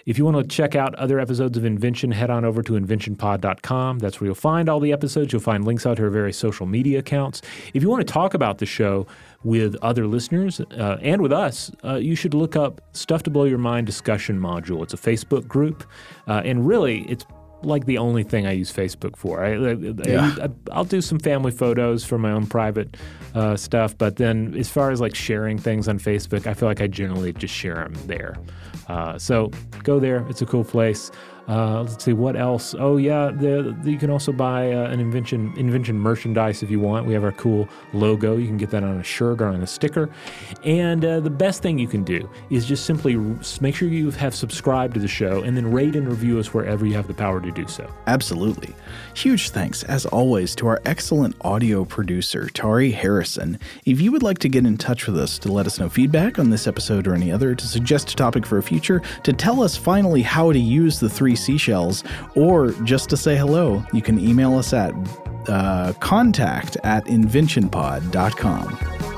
[0.07, 3.99] If you want to check out other episodes of Invention, head on over to inventionpod.com.
[3.99, 5.33] That's where you'll find all the episodes.
[5.33, 7.43] You'll find links out to our various social media accounts.
[7.75, 9.07] If you want to talk about the show
[9.45, 13.45] with other listeners uh, and with us, uh, you should look up Stuff to Blow
[13.45, 14.83] Your Mind discussion module.
[14.83, 15.85] It's a Facebook group,
[16.27, 17.27] uh, and really, it's
[17.63, 19.45] like the only thing I use Facebook for.
[19.45, 19.73] I, I,
[20.07, 20.49] Yeah.
[20.73, 22.97] I, will do some family photos for my own private
[23.35, 26.81] uh, stuff, but then as far as like sharing things on Facebook, I feel like
[26.81, 28.37] I generally just share them there.
[28.89, 29.51] Uh, so
[29.83, 31.11] go there; it's a cool place.
[31.49, 32.75] Uh, let's see what else.
[32.79, 36.81] Oh yeah, the, the- you can also buy uh, an invention invention merchandise if you
[36.81, 37.07] want.
[37.07, 38.37] We have our cool logo.
[38.37, 40.09] You can get that on a shirt or on a sticker.
[40.65, 43.17] And uh, the best thing you can do is just simply
[43.61, 46.87] make sure you have subscribed to the show and then rate and review us wherever
[46.87, 47.89] you have the power to do so.
[48.07, 48.75] Absolutely.
[49.15, 53.59] Huge thanks, as always, to our excellent audio producer, Tari Harrison.
[53.85, 56.39] If you would like to get in touch with us to let us know feedback
[56.39, 59.63] on this episode or any other, to suggest a topic for a future, to tell
[59.63, 62.05] us finally how to use the three seashells,
[62.35, 64.95] or just to say hello, you can email us at
[65.49, 69.14] uh, contact at inventionpod.com.